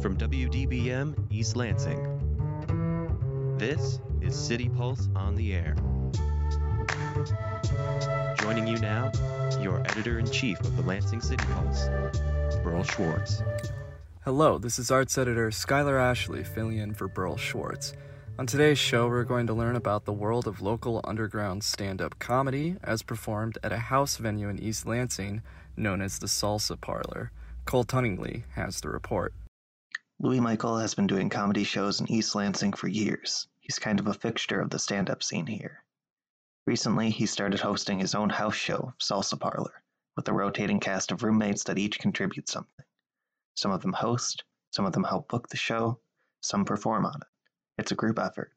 from 0.00 0.16
WDBM 0.16 1.14
East 1.30 1.56
Lansing. 1.56 1.98
This 3.58 4.00
is 4.22 4.34
City 4.34 4.70
Pulse 4.70 5.10
on 5.14 5.34
the 5.34 5.52
Air. 5.52 5.76
Joining 8.40 8.66
you 8.66 8.78
now, 8.78 9.12
your 9.60 9.80
editor 9.80 10.18
in 10.18 10.30
chief 10.30 10.58
of 10.60 10.74
the 10.78 10.82
Lansing 10.84 11.20
City 11.20 11.44
Pulse, 11.52 11.88
Berl 12.62 12.82
Schwarz. 12.82 13.42
Hello, 14.24 14.56
this 14.56 14.78
is 14.78 14.90
arts 14.90 15.18
editor 15.18 15.50
Skylar 15.50 16.00
Ashley 16.00 16.44
filling 16.44 16.78
in 16.78 16.94
for 16.94 17.06
Berl 17.06 17.36
Schwarz. 17.36 17.92
On 18.38 18.46
today's 18.46 18.78
show, 18.78 19.06
we're 19.06 19.24
going 19.24 19.46
to 19.48 19.52
learn 19.52 19.76
about 19.76 20.06
the 20.06 20.14
world 20.14 20.46
of 20.46 20.62
local 20.62 21.02
underground 21.04 21.62
stand 21.62 22.00
up 22.00 22.18
comedy 22.18 22.76
as 22.82 23.02
performed 23.02 23.58
at 23.62 23.70
a 23.70 23.78
house 23.78 24.16
venue 24.16 24.48
in 24.48 24.58
East 24.58 24.86
Lansing 24.86 25.42
known 25.76 26.00
as 26.00 26.18
the 26.18 26.26
Salsa 26.26 26.80
Parlor. 26.80 27.32
Cole 27.66 27.84
Tunningley 27.84 28.44
has 28.54 28.80
the 28.80 28.88
report. 28.88 29.34
Louis 30.22 30.38
Michael 30.38 30.76
has 30.76 30.92
been 30.92 31.06
doing 31.06 31.30
comedy 31.30 31.64
shows 31.64 31.98
in 31.98 32.12
East 32.12 32.34
Lansing 32.34 32.74
for 32.74 32.88
years. 32.88 33.48
He's 33.58 33.78
kind 33.78 33.98
of 33.98 34.06
a 34.06 34.12
fixture 34.12 34.60
of 34.60 34.68
the 34.68 34.78
stand 34.78 35.08
up 35.08 35.22
scene 35.22 35.46
here. 35.46 35.82
Recently, 36.66 37.08
he 37.08 37.24
started 37.24 37.60
hosting 37.60 37.98
his 37.98 38.14
own 38.14 38.28
house 38.28 38.54
show, 38.54 38.92
Salsa 38.98 39.40
Parlor, 39.40 39.82
with 40.16 40.28
a 40.28 40.34
rotating 40.34 40.78
cast 40.78 41.10
of 41.10 41.22
roommates 41.22 41.64
that 41.64 41.78
each 41.78 41.98
contribute 41.98 42.50
something. 42.50 42.84
Some 43.54 43.70
of 43.70 43.80
them 43.80 43.94
host, 43.94 44.44
some 44.72 44.84
of 44.84 44.92
them 44.92 45.04
help 45.04 45.26
book 45.28 45.48
the 45.48 45.56
show, 45.56 46.00
some 46.42 46.66
perform 46.66 47.06
on 47.06 47.22
it. 47.22 47.28
It's 47.78 47.92
a 47.92 47.96
group 47.96 48.18
effort. 48.18 48.52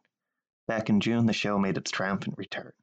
Back 0.68 0.90
in 0.90 0.99
June, 0.99 1.27
the 1.27 1.32
show 1.32 1.57
made 1.57 1.77
its 1.77 1.91
triumphant 1.91 2.38
return. 2.38 2.73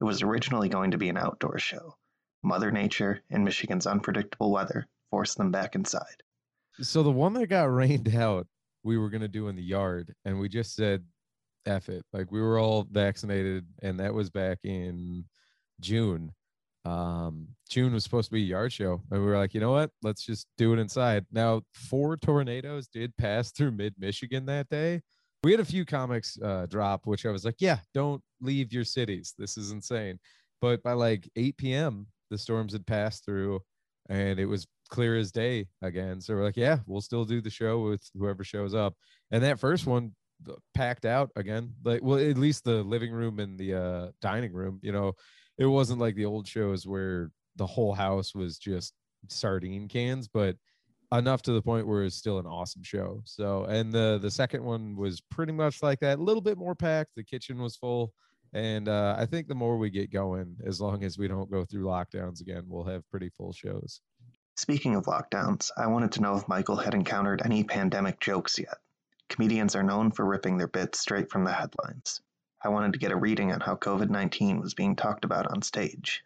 It 0.00 0.04
was 0.04 0.22
originally 0.22 0.68
going 0.68 0.92
to 0.92 0.98
be 0.98 1.08
an 1.08 1.16
outdoor 1.16 1.58
show. 1.58 1.96
Mother 2.44 2.70
Nature 2.70 3.24
and 3.28 3.44
Michigan's 3.44 3.88
unpredictable 3.88 4.52
weather 4.52 4.86
forced 5.10 5.36
them 5.36 5.50
back 5.50 5.74
inside. 5.74 6.22
So 6.80 7.02
the 7.02 7.10
one 7.10 7.32
that 7.34 7.46
got 7.46 7.64
rained 7.72 8.14
out, 8.14 8.46
we 8.82 8.98
were 8.98 9.10
to 9.22 9.28
do 9.28 9.48
in 9.48 9.56
the 9.56 9.62
yard, 9.62 10.14
and 10.24 10.38
we 10.38 10.48
just 10.48 10.74
said, 10.74 11.04
F 11.66 11.88
it. 11.88 12.04
Like 12.12 12.30
we 12.30 12.42
were 12.42 12.58
all 12.58 12.86
vaccinated, 12.90 13.64
and 13.82 13.98
that 14.00 14.12
was 14.12 14.28
back 14.28 14.58
in 14.64 15.24
June. 15.80 16.30
Um, 16.84 17.48
June 17.70 17.94
was 17.94 18.04
supposed 18.04 18.28
to 18.28 18.34
be 18.34 18.42
a 18.42 18.46
yard 18.46 18.72
show, 18.72 19.00
and 19.10 19.20
we 19.20 19.26
were 19.26 19.38
like, 19.38 19.54
you 19.54 19.60
know 19.60 19.72
what? 19.72 19.90
Let's 20.02 20.26
just 20.26 20.46
do 20.58 20.74
it 20.74 20.78
inside. 20.78 21.24
Now, 21.32 21.62
four 21.72 22.18
tornadoes 22.18 22.86
did 22.88 23.16
pass 23.16 23.50
through 23.52 23.70
mid 23.72 23.94
Michigan 23.98 24.44
that 24.46 24.68
day 24.68 25.00
we 25.44 25.50
had 25.50 25.60
a 25.60 25.64
few 25.64 25.84
comics 25.84 26.38
uh, 26.42 26.66
drop, 26.66 27.06
which 27.06 27.26
I 27.26 27.30
was 27.30 27.44
like, 27.44 27.56
yeah, 27.58 27.78
don't 27.92 28.22
leave 28.40 28.72
your 28.72 28.84
cities. 28.84 29.34
This 29.38 29.58
is 29.58 29.70
insane. 29.70 30.18
But 30.60 30.82
by 30.82 30.94
like 30.94 31.30
8 31.36 31.56
p.m., 31.58 32.06
the 32.30 32.38
storms 32.38 32.72
had 32.72 32.86
passed 32.86 33.24
through 33.26 33.60
and 34.08 34.40
it 34.40 34.46
was 34.46 34.66
clear 34.94 35.16
as 35.16 35.32
day 35.32 35.66
again. 35.82 36.20
So 36.20 36.34
we're 36.34 36.44
like, 36.44 36.56
yeah, 36.56 36.78
we'll 36.86 37.00
still 37.00 37.24
do 37.24 37.40
the 37.40 37.50
show 37.50 37.80
with 37.80 38.08
whoever 38.16 38.44
shows 38.44 38.74
up. 38.74 38.94
And 39.32 39.42
that 39.42 39.58
first 39.58 39.86
one 39.86 40.12
packed 40.72 41.04
out 41.04 41.32
again. 41.34 41.72
Like, 41.82 42.00
well, 42.04 42.20
at 42.20 42.38
least 42.38 42.62
the 42.62 42.84
living 42.84 43.10
room 43.10 43.40
and 43.40 43.58
the 43.58 43.74
uh, 43.74 44.08
dining 44.20 44.52
room, 44.52 44.78
you 44.82 44.92
know, 44.92 45.14
it 45.58 45.66
wasn't 45.66 46.00
like 46.00 46.14
the 46.14 46.26
old 46.26 46.46
shows 46.46 46.86
where 46.86 47.32
the 47.56 47.66
whole 47.66 47.92
house 47.92 48.36
was 48.36 48.56
just 48.56 48.94
sardine 49.26 49.88
cans, 49.88 50.28
but 50.28 50.54
enough 51.12 51.42
to 51.42 51.52
the 51.52 51.62
point 51.62 51.88
where 51.88 52.04
it's 52.04 52.14
still 52.14 52.38
an 52.38 52.46
awesome 52.46 52.84
show. 52.84 53.20
So, 53.24 53.64
and 53.64 53.92
the 53.92 54.20
the 54.22 54.30
second 54.30 54.62
one 54.62 54.94
was 54.94 55.20
pretty 55.20 55.52
much 55.52 55.82
like 55.82 55.98
that, 56.00 56.20
a 56.20 56.22
little 56.22 56.40
bit 56.40 56.56
more 56.56 56.76
packed. 56.76 57.16
The 57.16 57.24
kitchen 57.24 57.58
was 57.58 57.74
full, 57.76 58.12
and 58.52 58.88
uh, 58.88 59.16
I 59.18 59.26
think 59.26 59.48
the 59.48 59.56
more 59.56 59.76
we 59.76 59.90
get 59.90 60.12
going, 60.12 60.56
as 60.64 60.80
long 60.80 61.02
as 61.02 61.18
we 61.18 61.26
don't 61.26 61.50
go 61.50 61.64
through 61.64 61.84
lockdowns 61.84 62.40
again, 62.40 62.62
we'll 62.68 62.84
have 62.84 63.08
pretty 63.10 63.30
full 63.36 63.52
shows. 63.52 64.00
Speaking 64.56 64.94
of 64.94 65.04
lockdowns, 65.04 65.70
I 65.76 65.88
wanted 65.88 66.12
to 66.12 66.20
know 66.20 66.36
if 66.36 66.48
Michael 66.48 66.76
had 66.76 66.94
encountered 66.94 67.42
any 67.44 67.64
pandemic 67.64 68.20
jokes 68.20 68.58
yet. 68.58 68.78
Comedians 69.28 69.74
are 69.74 69.82
known 69.82 70.12
for 70.12 70.24
ripping 70.24 70.58
their 70.58 70.68
bits 70.68 71.00
straight 71.00 71.30
from 71.30 71.44
the 71.44 71.52
headlines. 71.52 72.20
I 72.62 72.68
wanted 72.68 72.92
to 72.92 72.98
get 72.98 73.10
a 73.10 73.16
reading 73.16 73.52
on 73.52 73.60
how 73.60 73.76
COVID 73.76 74.10
19 74.10 74.60
was 74.60 74.74
being 74.74 74.96
talked 74.96 75.24
about 75.24 75.46
on 75.50 75.62
stage. 75.62 76.22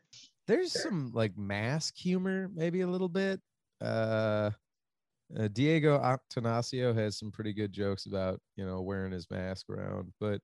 There's 0.47 0.73
some 0.73 1.13
like 1.15 1.37
mask 1.37 1.97
humor, 1.97 2.51
maybe 2.55 2.83
a 2.83 2.87
little 2.87 3.09
bit. 3.09 3.41
Uh, 3.81 4.51
uh, 5.37 5.49
Diego 5.53 5.99
Atanasio 5.99 6.95
has 6.95 7.19
some 7.19 7.31
pretty 7.31 7.53
good 7.53 7.73
jokes 7.73 8.07
about 8.07 8.41
you 8.57 8.65
know 8.65 8.81
wearing 8.81 9.13
his 9.13 9.31
mask 9.31 9.69
around, 9.69 10.13
but 10.21 10.41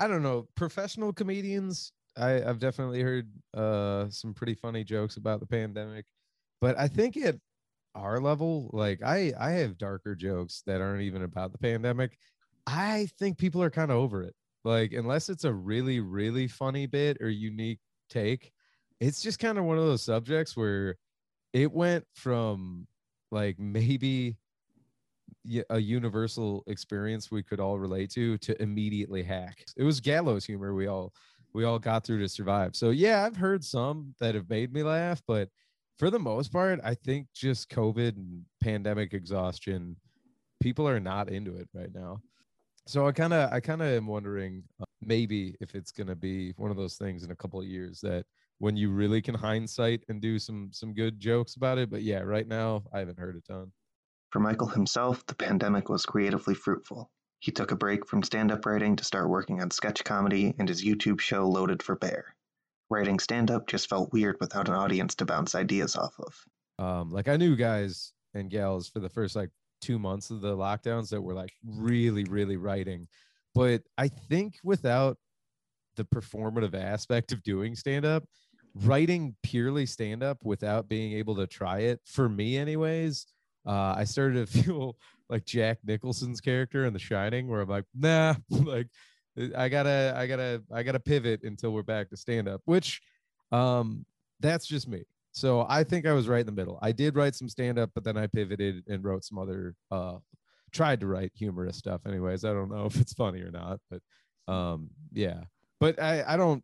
I 0.00 0.08
don't 0.08 0.22
know. 0.22 0.46
Professional 0.56 1.12
comedians, 1.12 1.92
I, 2.16 2.42
I've 2.42 2.58
definitely 2.58 3.02
heard 3.02 3.28
uh, 3.54 4.08
some 4.10 4.34
pretty 4.34 4.54
funny 4.54 4.84
jokes 4.84 5.16
about 5.16 5.40
the 5.40 5.46
pandemic, 5.46 6.06
but 6.64 6.78
I 6.78 6.88
think 6.88 7.18
at 7.18 7.36
our 7.94 8.18
level, 8.18 8.70
like 8.72 9.02
I 9.02 9.34
I 9.38 9.50
have 9.50 9.76
darker 9.76 10.14
jokes 10.14 10.62
that 10.64 10.80
aren't 10.80 11.02
even 11.02 11.22
about 11.22 11.52
the 11.52 11.58
pandemic. 11.58 12.16
I 12.66 13.10
think 13.18 13.36
people 13.36 13.62
are 13.62 13.68
kind 13.68 13.90
of 13.90 13.98
over 13.98 14.22
it. 14.22 14.34
Like 14.64 14.94
unless 14.94 15.28
it's 15.28 15.44
a 15.44 15.52
really 15.52 16.00
really 16.00 16.48
funny 16.48 16.86
bit 16.86 17.18
or 17.20 17.28
unique 17.28 17.80
take, 18.08 18.50
it's 18.98 19.20
just 19.20 19.38
kind 19.38 19.58
of 19.58 19.64
one 19.64 19.76
of 19.76 19.84
those 19.84 20.00
subjects 20.00 20.56
where 20.56 20.96
it 21.52 21.70
went 21.70 22.06
from 22.14 22.86
like 23.30 23.58
maybe 23.58 24.38
a 25.68 25.78
universal 25.78 26.64
experience 26.66 27.30
we 27.30 27.42
could 27.42 27.60
all 27.60 27.78
relate 27.78 28.08
to 28.12 28.38
to 28.38 28.62
immediately 28.62 29.22
hack. 29.22 29.66
It 29.76 29.82
was 29.82 30.00
gallows 30.00 30.46
humor 30.46 30.74
we 30.74 30.86
all 30.86 31.12
we 31.52 31.64
all 31.64 31.78
got 31.78 32.06
through 32.06 32.20
to 32.20 32.28
survive. 32.30 32.74
So 32.74 32.88
yeah, 32.88 33.22
I've 33.22 33.36
heard 33.36 33.62
some 33.62 34.14
that 34.18 34.34
have 34.34 34.48
made 34.48 34.72
me 34.72 34.82
laugh, 34.82 35.20
but 35.28 35.50
for 35.98 36.10
the 36.10 36.18
most 36.18 36.52
part, 36.52 36.80
I 36.82 36.94
think 36.94 37.28
just 37.34 37.70
COVID 37.70 38.16
and 38.16 38.42
pandemic 38.62 39.14
exhaustion, 39.14 39.96
people 40.60 40.88
are 40.88 41.00
not 41.00 41.28
into 41.30 41.56
it 41.56 41.68
right 41.72 41.94
now. 41.94 42.20
So 42.86 43.06
I 43.06 43.12
kind 43.12 43.32
of 43.32 43.52
I 43.52 43.60
kind 43.60 43.80
of 43.80 43.88
am 43.88 44.06
wondering 44.06 44.64
uh, 44.80 44.84
maybe 45.00 45.56
if 45.60 45.74
it's 45.74 45.92
going 45.92 46.08
to 46.08 46.16
be 46.16 46.52
one 46.56 46.70
of 46.70 46.76
those 46.76 46.96
things 46.96 47.24
in 47.24 47.30
a 47.30 47.36
couple 47.36 47.60
of 47.60 47.66
years 47.66 48.00
that 48.02 48.26
when 48.58 48.76
you 48.76 48.90
really 48.90 49.22
can 49.22 49.34
hindsight 49.34 50.02
and 50.08 50.20
do 50.20 50.38
some 50.38 50.70
some 50.72 50.92
good 50.92 51.18
jokes 51.18 51.56
about 51.56 51.78
it. 51.78 51.90
But 51.90 52.02
yeah, 52.02 52.20
right 52.20 52.46
now 52.46 52.84
I 52.92 52.98
haven't 52.98 53.18
heard 53.18 53.36
a 53.36 53.40
ton. 53.40 53.72
For 54.30 54.40
Michael 54.40 54.66
himself, 54.66 55.24
the 55.26 55.34
pandemic 55.34 55.88
was 55.88 56.04
creatively 56.04 56.54
fruitful. 56.54 57.10
He 57.38 57.52
took 57.52 57.70
a 57.70 57.76
break 57.76 58.06
from 58.06 58.22
stand 58.22 58.50
up 58.50 58.66
writing 58.66 58.96
to 58.96 59.04
start 59.04 59.28
working 59.28 59.62
on 59.62 59.70
sketch 59.70 60.02
comedy 60.02 60.54
and 60.58 60.68
his 60.68 60.84
YouTube 60.84 61.20
show 61.20 61.46
Loaded 61.48 61.82
for 61.82 61.94
Bear. 61.94 62.34
Writing 62.90 63.18
stand 63.18 63.50
up 63.50 63.66
just 63.66 63.88
felt 63.88 64.12
weird 64.12 64.36
without 64.40 64.68
an 64.68 64.74
audience 64.74 65.14
to 65.16 65.24
bounce 65.24 65.54
ideas 65.54 65.96
off 65.96 66.14
of. 66.18 66.84
Um, 66.84 67.10
like 67.10 67.28
I 67.28 67.36
knew 67.36 67.56
guys 67.56 68.12
and 68.34 68.50
gals 68.50 68.88
for 68.88 69.00
the 69.00 69.08
first 69.08 69.36
like 69.36 69.50
two 69.80 69.98
months 69.98 70.30
of 70.30 70.40
the 70.40 70.56
lockdowns 70.56 71.08
that 71.10 71.22
were 71.22 71.34
like 71.34 71.52
really, 71.64 72.24
really 72.24 72.56
writing. 72.56 73.08
But 73.54 73.82
I 73.96 74.08
think 74.08 74.54
without 74.62 75.16
the 75.96 76.04
performative 76.04 76.74
aspect 76.74 77.32
of 77.32 77.42
doing 77.42 77.74
stand 77.76 78.04
up, 78.04 78.24
writing 78.74 79.36
purely 79.42 79.86
stand 79.86 80.22
up 80.22 80.38
without 80.42 80.88
being 80.88 81.12
able 81.12 81.36
to 81.36 81.46
try 81.46 81.80
it 81.80 82.00
for 82.04 82.28
me 82.28 82.56
anyways 82.56 83.26
uh, 83.66 83.94
i 83.96 84.04
started 84.04 84.46
to 84.46 84.62
feel 84.62 84.96
like 85.30 85.44
jack 85.44 85.78
nicholson's 85.84 86.40
character 86.40 86.84
in 86.84 86.92
the 86.92 86.98
shining 86.98 87.48
where 87.48 87.60
i'm 87.60 87.68
like 87.68 87.84
nah 87.94 88.34
like 88.50 88.88
i 89.56 89.68
gotta 89.68 90.14
i 90.16 90.26
gotta 90.26 90.62
i 90.72 90.82
gotta 90.82 91.00
pivot 91.00 91.42
until 91.42 91.72
we're 91.72 91.82
back 91.82 92.08
to 92.08 92.16
stand 92.16 92.48
up 92.48 92.60
which 92.64 93.00
um 93.52 94.04
that's 94.40 94.66
just 94.66 94.88
me 94.88 95.02
so 95.32 95.66
i 95.68 95.82
think 95.82 96.06
i 96.06 96.12
was 96.12 96.28
right 96.28 96.40
in 96.40 96.46
the 96.46 96.52
middle 96.52 96.78
i 96.82 96.92
did 96.92 97.16
write 97.16 97.34
some 97.34 97.48
stand 97.48 97.78
up 97.78 97.90
but 97.94 98.04
then 98.04 98.16
i 98.16 98.26
pivoted 98.26 98.82
and 98.88 99.04
wrote 99.04 99.24
some 99.24 99.38
other 99.38 99.74
uh 99.90 100.16
tried 100.72 101.00
to 101.00 101.06
write 101.06 101.32
humorous 101.34 101.76
stuff 101.76 102.00
anyways 102.06 102.44
i 102.44 102.52
don't 102.52 102.70
know 102.70 102.86
if 102.86 103.00
it's 103.00 103.12
funny 103.12 103.40
or 103.40 103.50
not 103.50 103.80
but 103.90 104.52
um 104.52 104.88
yeah 105.12 105.40
but 105.80 106.00
i 106.00 106.24
i 106.26 106.36
don't 106.36 106.62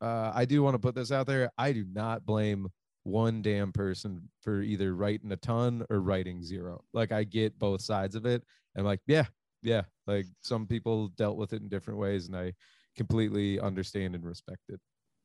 uh, 0.00 0.32
I 0.34 0.44
do 0.44 0.62
want 0.62 0.74
to 0.74 0.78
put 0.78 0.94
this 0.94 1.12
out 1.12 1.26
there. 1.26 1.50
I 1.58 1.72
do 1.72 1.84
not 1.92 2.24
blame 2.24 2.68
one 3.02 3.42
damn 3.42 3.72
person 3.72 4.28
for 4.40 4.62
either 4.62 4.94
writing 4.94 5.32
a 5.32 5.36
ton 5.36 5.84
or 5.90 6.00
writing 6.00 6.42
zero. 6.42 6.82
Like 6.92 7.12
I 7.12 7.24
get 7.24 7.58
both 7.58 7.82
sides 7.82 8.14
of 8.14 8.26
it. 8.26 8.42
I'm 8.76 8.84
like, 8.84 9.00
yeah, 9.06 9.26
yeah. 9.62 9.82
Like 10.06 10.26
some 10.42 10.66
people 10.66 11.08
dealt 11.08 11.36
with 11.36 11.52
it 11.52 11.62
in 11.62 11.68
different 11.68 12.00
ways, 12.00 12.26
and 12.26 12.36
I 12.36 12.54
completely 12.96 13.60
understand 13.60 14.14
and 14.14 14.24
respect 14.24 14.62
it. 14.68 14.80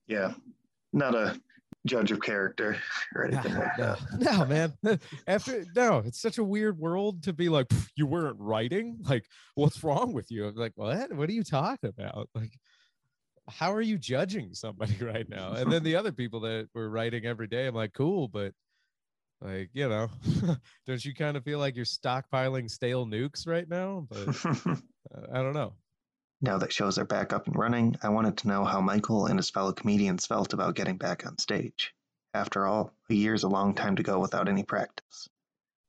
Yeah, 0.07 0.33
not 0.93 1.15
a 1.15 1.39
judge 1.85 2.11
of 2.11 2.21
character 2.21 2.77
or 3.15 3.25
anything 3.25 3.53
no, 3.53 3.59
like 3.59 3.77
that. 3.77 3.99
No, 4.19 4.45
man. 4.45 4.73
After 5.27 5.65
no, 5.75 5.99
it's 5.99 6.21
such 6.21 6.37
a 6.37 6.43
weird 6.43 6.77
world 6.77 7.23
to 7.23 7.33
be 7.33 7.49
like, 7.49 7.67
you 7.95 8.07
weren't 8.07 8.39
writing. 8.39 8.97
Like, 9.07 9.25
what's 9.55 9.83
wrong 9.83 10.13
with 10.13 10.31
you? 10.31 10.47
I'm 10.47 10.55
like, 10.55 10.73
what? 10.75 11.13
What 11.13 11.29
are 11.29 11.33
you 11.33 11.43
talking 11.43 11.89
about? 11.89 12.29
Like, 12.35 12.57
how 13.47 13.71
are 13.73 13.81
you 13.81 13.97
judging 13.97 14.53
somebody 14.53 14.97
right 15.01 15.29
now? 15.29 15.53
And 15.53 15.71
then 15.71 15.83
the 15.83 15.95
other 15.95 16.11
people 16.11 16.39
that 16.41 16.69
were 16.73 16.89
writing 16.89 17.25
every 17.25 17.47
day, 17.47 17.67
I'm 17.67 17.75
like, 17.75 17.93
cool, 17.93 18.27
but 18.27 18.53
like, 19.45 19.69
you 19.73 19.87
know, 19.87 20.09
don't 20.87 21.05
you 21.05 21.13
kind 21.13 21.37
of 21.37 21.43
feel 21.43 21.59
like 21.59 21.75
you're 21.75 21.85
stockpiling 21.85 22.69
stale 22.69 23.05
nukes 23.05 23.47
right 23.47 23.69
now? 23.69 24.07
But 24.09 24.35
I 25.31 25.41
don't 25.41 25.53
know. 25.53 25.73
Now 26.41 26.57
that 26.57 26.73
shows 26.73 26.97
are 26.97 27.05
back 27.05 27.31
up 27.31 27.47
and 27.47 27.55
running, 27.55 27.95
I 28.03 28.09
wanted 28.09 28.37
to 28.37 28.47
know 28.47 28.65
how 28.65 28.81
Michael 28.81 29.27
and 29.27 29.39
his 29.39 29.49
fellow 29.49 29.71
comedians 29.71 30.25
felt 30.25 30.53
about 30.53 30.75
getting 30.75 30.97
back 30.97 31.25
on 31.25 31.37
stage. 31.37 31.93
After 32.33 32.65
all, 32.65 32.91
a 33.09 33.13
year's 33.13 33.43
a 33.43 33.47
long 33.47 33.73
time 33.73 33.95
to 33.95 34.03
go 34.03 34.19
without 34.19 34.49
any 34.49 34.63
practice. 34.63 35.29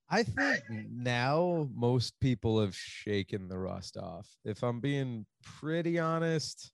I 0.09 0.23
think 0.23 0.63
now 0.71 1.69
most 1.75 2.19
people 2.21 2.61
have 2.61 2.77
shaken 2.77 3.49
the 3.49 3.59
rust 3.59 3.97
off. 3.97 4.29
If 4.45 4.63
I'm 4.63 4.79
being 4.79 5.27
pretty 5.43 5.99
honest, 5.99 6.71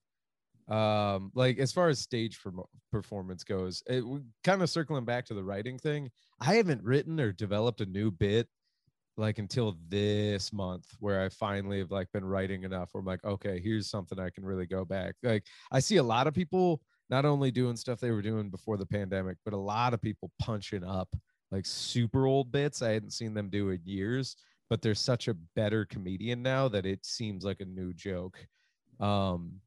um, 0.73 1.31
like 1.35 1.59
as 1.59 1.71
far 1.71 1.91
as 1.91 1.99
stage 1.99 2.41
performance 2.91 3.45
goes, 3.45 3.83
it 3.87 4.03
kind 4.43 4.63
of 4.63 4.71
circling 4.71 5.05
back 5.05 5.27
to 5.27 5.35
the 5.35 5.45
writing 5.45 5.79
thing. 5.79 6.11
I 6.41 6.55
haven't 6.55 6.83
written 6.83 7.21
or 7.21 7.31
developed 7.31 7.83
a 7.83 7.87
new 7.87 8.11
bit 8.11 8.49
like 9.19 9.39
until 9.39 9.77
this 9.89 10.51
month 10.51 10.87
where 10.99 11.23
I 11.23 11.29
finally 11.29 11.81
have 11.81 11.91
like 11.91 12.11
been 12.13 12.25
writing 12.25 12.65
enough 12.65 12.89
where 12.93 13.01
I'm 13.01 13.07
like, 13.07 13.23
okay, 13.23 13.61
here's 13.61 13.91
something 13.91 14.19
I 14.19 14.31
can 14.31 14.47
really 14.47 14.65
go 14.65 14.87
back. 14.87 15.15
Like 15.23 15.45
I 15.71 15.81
see 15.81 15.99
a 15.99 16.03
lot 16.03 16.27
of 16.27 16.33
people 16.33 16.81
not 17.11 17.27
only 17.27 17.51
doing 17.51 17.77
stuff 17.77 18.01
they 18.01 18.11
were 18.11 18.23
doing 18.23 18.49
before 18.49 18.79
the 18.79 18.87
pandemic, 18.87 19.37
but 19.45 19.53
a 19.53 19.59
lot 19.59 19.93
of 19.93 20.01
people 20.01 20.31
punching 20.39 20.85
up 20.85 21.15
like 21.51 21.67
super 21.67 22.27
old 22.27 22.51
bits. 22.51 22.81
I 22.81 22.93
hadn't 22.93 23.13
seen 23.13 23.35
them 23.35 23.51
do 23.51 23.69
in 23.69 23.81
years, 23.85 24.37
but 24.71 24.81
they're 24.81 24.95
such 24.95 25.29
a 25.29 25.37
better 25.55 25.85
comedian 25.85 26.43
now 26.43 26.69
that 26.69 26.87
it 26.87 27.05
seems 27.05 27.45
like 27.45 27.61
a 27.61 27.67
new 27.67 27.93
joke. 27.93 28.39
Um, 29.01 29.61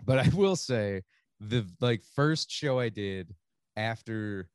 but 0.04 0.18
I 0.18 0.28
will 0.34 0.56
say 0.56 1.02
the 1.40 1.66
like 1.80 2.02
first 2.14 2.50
show 2.50 2.78
I 2.78 2.88
did 2.88 3.34
after 3.76 4.48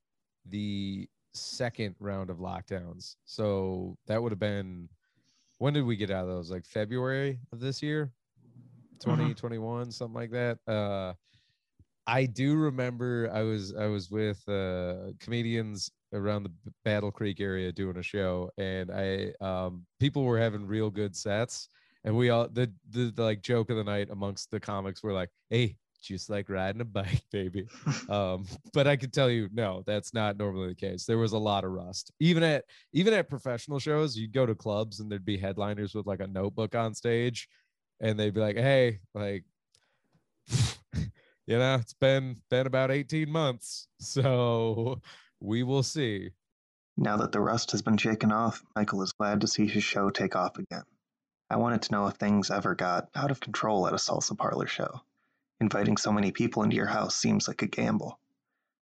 the 0.47 1.07
second 1.33 1.95
round 1.99 2.29
of 2.29 2.37
lockdowns. 2.37 3.15
So 3.25 3.97
that 4.07 4.21
would 4.21 4.31
have 4.31 4.39
been 4.39 4.89
when 5.59 5.73
did 5.73 5.85
we 5.85 5.95
get 5.95 6.09
out 6.09 6.23
of 6.23 6.29
those? 6.29 6.49
Like 6.49 6.65
February 6.65 7.37
of 7.51 7.59
this 7.59 7.83
year, 7.83 8.11
2021, 8.99 9.81
mm-hmm. 9.81 9.91
something 9.91 10.15
like 10.15 10.31
that. 10.31 10.57
Uh 10.67 11.13
I 12.07 12.25
do 12.25 12.55
remember 12.55 13.29
I 13.31 13.43
was 13.43 13.75
I 13.75 13.85
was 13.85 14.09
with 14.09 14.47
uh 14.49 15.13
comedians 15.19 15.91
around 16.13 16.43
the 16.43 16.51
Battle 16.83 17.11
Creek 17.11 17.39
area 17.39 17.71
doing 17.71 17.97
a 17.97 18.03
show 18.03 18.49
and 18.57 18.91
I 18.91 19.33
um 19.39 19.85
people 19.99 20.23
were 20.23 20.39
having 20.39 20.65
real 20.65 20.89
good 20.89 21.15
sets 21.15 21.69
and 22.03 22.15
we 22.15 22.29
all 22.29 22.47
the, 22.47 22.71
the, 22.89 23.11
the 23.15 23.23
like 23.23 23.41
joke 23.41 23.69
of 23.69 23.77
the 23.77 23.83
night 23.83 24.09
amongst 24.09 24.51
the 24.51 24.59
comics 24.59 25.03
were 25.03 25.13
like, 25.13 25.29
"Hey, 25.49 25.77
just 26.01 26.29
like 26.29 26.49
riding 26.49 26.81
a 26.81 26.85
bike, 26.85 27.23
baby." 27.31 27.67
um, 28.09 28.45
but 28.73 28.87
I 28.87 28.95
could 28.95 29.13
tell 29.13 29.29
you, 29.29 29.49
no, 29.53 29.83
that's 29.85 30.13
not 30.13 30.37
normally 30.37 30.69
the 30.69 30.75
case. 30.75 31.05
There 31.05 31.17
was 31.17 31.33
a 31.33 31.37
lot 31.37 31.63
of 31.63 31.71
rust. 31.71 32.11
Even 32.19 32.43
at 32.43 32.65
even 32.93 33.13
at 33.13 33.29
professional 33.29 33.79
shows, 33.79 34.17
you'd 34.17 34.33
go 34.33 34.45
to 34.45 34.55
clubs 34.55 34.99
and 34.99 35.11
there'd 35.11 35.25
be 35.25 35.37
headliners 35.37 35.93
with 35.93 36.07
like 36.07 36.21
a 36.21 36.27
notebook 36.27 36.75
on 36.75 36.93
stage, 36.93 37.47
and 37.99 38.19
they'd 38.19 38.33
be 38.33 38.41
like, 38.41 38.57
"Hey, 38.57 38.99
like." 39.13 39.43
you 41.47 41.57
know 41.57 41.75
it's 41.75 41.93
been 41.93 42.35
been 42.49 42.67
about 42.67 42.91
18 42.91 43.29
months 43.29 43.87
so 43.99 44.99
we 45.39 45.63
will 45.63 45.83
see 45.83 46.31
now 46.97 47.15
that 47.17 47.31
the 47.31 47.39
rust 47.39 47.71
has 47.71 47.81
been 47.81 47.97
shaken 47.97 48.31
off 48.31 48.63
michael 48.75 49.01
is 49.01 49.11
glad 49.11 49.41
to 49.41 49.47
see 49.47 49.67
his 49.67 49.83
show 49.83 50.09
take 50.09 50.35
off 50.35 50.57
again 50.57 50.83
I 51.51 51.57
wanted 51.57 51.81
to 51.81 51.91
know 51.91 52.07
if 52.07 52.15
things 52.15 52.49
ever 52.49 52.75
got 52.75 53.09
out 53.13 53.29
of 53.29 53.41
control 53.41 53.85
at 53.85 53.91
a 53.91 53.97
salsa 53.97 54.37
parlor 54.37 54.67
show. 54.67 55.01
Inviting 55.59 55.97
so 55.97 56.09
many 56.09 56.31
people 56.31 56.63
into 56.63 56.77
your 56.77 56.85
house 56.85 57.13
seems 57.13 57.45
like 57.45 57.61
a 57.61 57.67
gamble. 57.67 58.17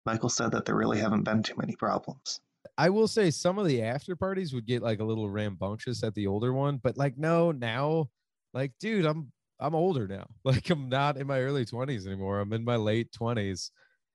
Michael 0.05 0.27
said 0.27 0.51
that 0.51 0.65
there 0.65 0.75
really 0.75 0.99
haven't 0.99 1.23
been 1.23 1.41
too 1.41 1.53
many 1.55 1.77
problems. 1.77 2.41
I 2.77 2.89
will 2.89 3.07
say 3.07 3.31
some 3.31 3.57
of 3.59 3.65
the 3.65 3.81
after 3.81 4.13
parties 4.17 4.53
would 4.53 4.65
get 4.65 4.81
like 4.81 4.99
a 4.99 5.05
little 5.05 5.29
rambunctious 5.29 6.03
at 6.03 6.13
the 6.15 6.27
older 6.27 6.51
one, 6.51 6.81
but 6.83 6.97
like 6.97 7.17
no, 7.17 7.53
now 7.53 8.09
like 8.53 8.73
dude, 8.81 9.05
I'm 9.05 9.31
I'm 9.61 9.73
older 9.73 10.05
now. 10.05 10.25
Like 10.43 10.69
I'm 10.69 10.89
not 10.89 11.15
in 11.15 11.27
my 11.27 11.39
early 11.39 11.65
20s 11.65 12.07
anymore. 12.07 12.41
I'm 12.41 12.51
in 12.51 12.65
my 12.65 12.75
late 12.75 13.09
20s 13.13 13.71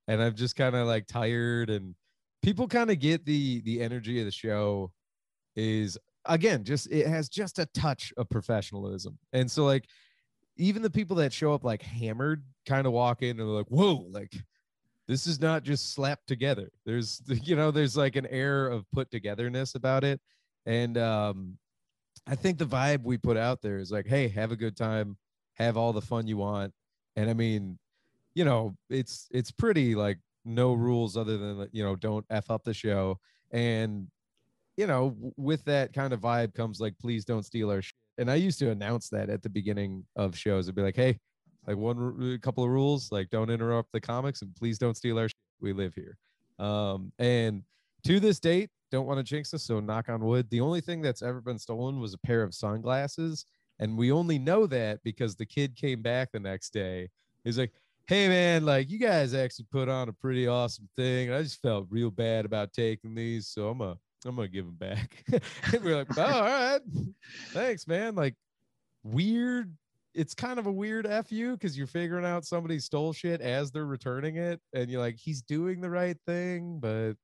and 0.07 0.23
I'm 0.23 0.35
just 0.35 0.55
kind 0.55 0.77
of 0.77 0.87
like 0.87 1.07
tired 1.07 1.71
and 1.71 1.95
people 2.43 2.69
kind 2.69 2.91
of 2.91 2.99
get 2.99 3.25
the 3.25 3.63
the 3.63 3.81
energy 3.81 4.19
of 4.21 4.27
the 4.27 4.33
show 4.33 4.93
is 5.57 5.97
again 6.27 6.65
just 6.65 6.91
it 6.91 7.07
has 7.07 7.29
just 7.29 7.59
a 7.59 7.67
touch 7.67 8.13
of 8.17 8.29
professionalism. 8.29 9.19
And 9.33 9.51
so 9.51 9.65
like 9.65 9.87
even 10.57 10.83
the 10.83 10.91
people 10.91 11.17
that 11.17 11.33
show 11.33 11.53
up 11.53 11.65
like 11.65 11.83
hammered 11.83 12.43
kind 12.67 12.87
of 12.87 12.93
walk 12.93 13.23
in 13.23 13.31
and 13.31 13.41
they're 13.41 13.47
like 13.47 13.67
whoa 13.69 14.07
like 14.11 14.33
this 15.07 15.27
is 15.27 15.41
not 15.41 15.63
just 15.63 15.93
slapped 15.93 16.27
together. 16.27 16.71
There's 16.87 17.23
you 17.29 17.57
know 17.57 17.71
there's 17.71 17.97
like 17.97 18.17
an 18.17 18.27
air 18.27 18.69
of 18.69 18.91
put 18.93 19.11
togetherness 19.11 19.75
about 19.75 20.05
it. 20.05 20.21
And 20.67 20.97
um 20.99 21.59
i 22.27 22.35
think 22.35 22.57
the 22.57 22.65
vibe 22.65 23.03
we 23.03 23.19
put 23.19 23.37
out 23.37 23.61
there 23.61 23.79
is 23.79 23.91
like 23.93 24.07
hey 24.07 24.29
have 24.29 24.53
a 24.53 24.57
good 24.57 24.77
time. 24.77 25.17
Have 25.55 25.77
all 25.77 25.93
the 25.93 26.01
fun 26.01 26.27
you 26.27 26.37
want. 26.37 26.73
And 27.17 27.31
i 27.31 27.35
mean 27.35 27.79
you 28.35 28.45
know 28.45 28.77
it's 28.91 29.29
it's 29.31 29.51
pretty 29.51 29.95
like 29.95 30.19
no 30.45 30.75
rules 30.75 31.17
other 31.17 31.39
than 31.39 31.69
you 31.73 31.83
know 31.83 31.97
don't 31.97 32.25
f 32.31 32.51
up 32.51 32.65
the 32.65 32.75
show. 32.75 33.19
And 33.51 34.09
you 34.77 34.87
know, 34.87 35.17
with 35.37 35.65
that 35.65 35.93
kind 35.93 36.13
of 36.13 36.21
vibe 36.21 36.55
comes 36.55 36.81
like, 36.81 36.95
please 36.99 37.25
don't 37.25 37.45
steal 37.45 37.71
our 37.71 37.83
shit. 37.83 37.95
And 38.19 38.31
I 38.31 38.37
used 38.37 38.59
to 38.61 38.71
announce 38.71 39.09
that 39.11 39.31
at 39.31 39.43
the 39.43 39.49
beginning 39.49 40.05
of 40.17 40.37
shows. 40.37 40.69
I'd 40.69 40.75
be 40.75 40.83
like, 40.83 40.97
hey, 40.97 41.19
like 41.67 41.77
one 41.77 42.35
a 42.35 42.39
couple 42.39 42.65
of 42.65 42.71
rules, 42.71 43.11
like 43.11 43.31
don't 43.31 43.51
interrupt 43.51 43.93
the 43.93 44.01
comics 44.01 44.43
and 44.43 44.55
please 44.55 44.79
don't 44.79 44.97
steal 44.97 45.19
our 45.19 45.29
shit. 45.29 45.37
We 45.61 45.73
live 45.73 45.95
here. 45.95 46.17
Um, 46.59 47.13
and 47.19 47.63
to 48.05 48.21
this 48.21 48.39
date, 48.39 48.71
don't 48.91 49.07
want 49.07 49.19
to 49.19 49.25
jinx 49.25 49.53
us, 49.55 49.65
so 49.65 49.81
knock 49.81 50.09
on 50.09 50.25
wood. 50.25 50.49
The 50.51 50.61
only 50.61 50.81
thing 50.81 51.03
that's 51.03 51.23
ever 51.23 51.41
been 51.41 51.59
stolen 51.59 52.01
was 52.01 52.15
a 52.15 52.19
pair 52.19 52.43
of 52.43 52.55
sunglasses. 52.55 53.45
And 53.81 53.99
we 53.99 54.13
only 54.13 54.39
know 54.39 54.67
that 54.69 55.03
because 55.03 55.35
the 55.35 55.47
kid 55.47 55.75
came 55.75 56.01
back 56.01 56.31
the 56.31 56.39
next 56.39 56.73
day. 56.73 57.09
He's 57.43 57.59
like, 57.59 57.73
hey 58.07 58.29
man, 58.29 58.65
like 58.65 58.91
you 58.91 58.99
guys 58.99 59.35
actually 59.35 59.67
put 59.73 59.89
on 59.89 60.09
a 60.09 60.13
pretty 60.13 60.47
awesome 60.47 60.89
thing. 60.95 61.33
I 61.33 61.43
just 61.43 61.61
felt 61.61 61.87
real 61.91 62.11
bad 62.11 62.45
about 62.45 62.73
taking 62.73 63.15
these, 63.15 63.49
so 63.49 63.71
I'm 63.71 63.81
a 63.81 63.97
I'm 64.25 64.37
gonna 64.37 64.49
give 64.49 64.67
them 64.67 64.77
back. 64.77 65.25
and 65.73 65.85
we're 65.85 65.97
like, 65.97 66.19
oh, 66.19 66.23
all 66.23 66.43
right, 66.43 66.81
thanks, 67.51 67.87
man. 67.87 68.15
Like 68.15 68.35
weird. 69.03 69.75
It's 70.15 70.35
kind 70.35 70.61
of 70.61 70.67
a 70.67 70.73
weird 70.73 71.09
fu 71.27 71.53
because 71.53 71.77
you're 71.77 71.89
figuring 71.89 72.25
out 72.25 72.45
somebody 72.45 72.79
stole 72.79 73.13
shit 73.13 73.41
as 73.41 73.73
they're 73.73 73.85
returning 73.85 74.37
it, 74.37 74.61
and 74.73 74.89
you're 74.89 75.01
like, 75.01 75.17
he's 75.17 75.43
doing 75.43 75.81
the 75.81 75.91
right 75.91 76.17
thing, 76.25 76.79
but 76.81 77.15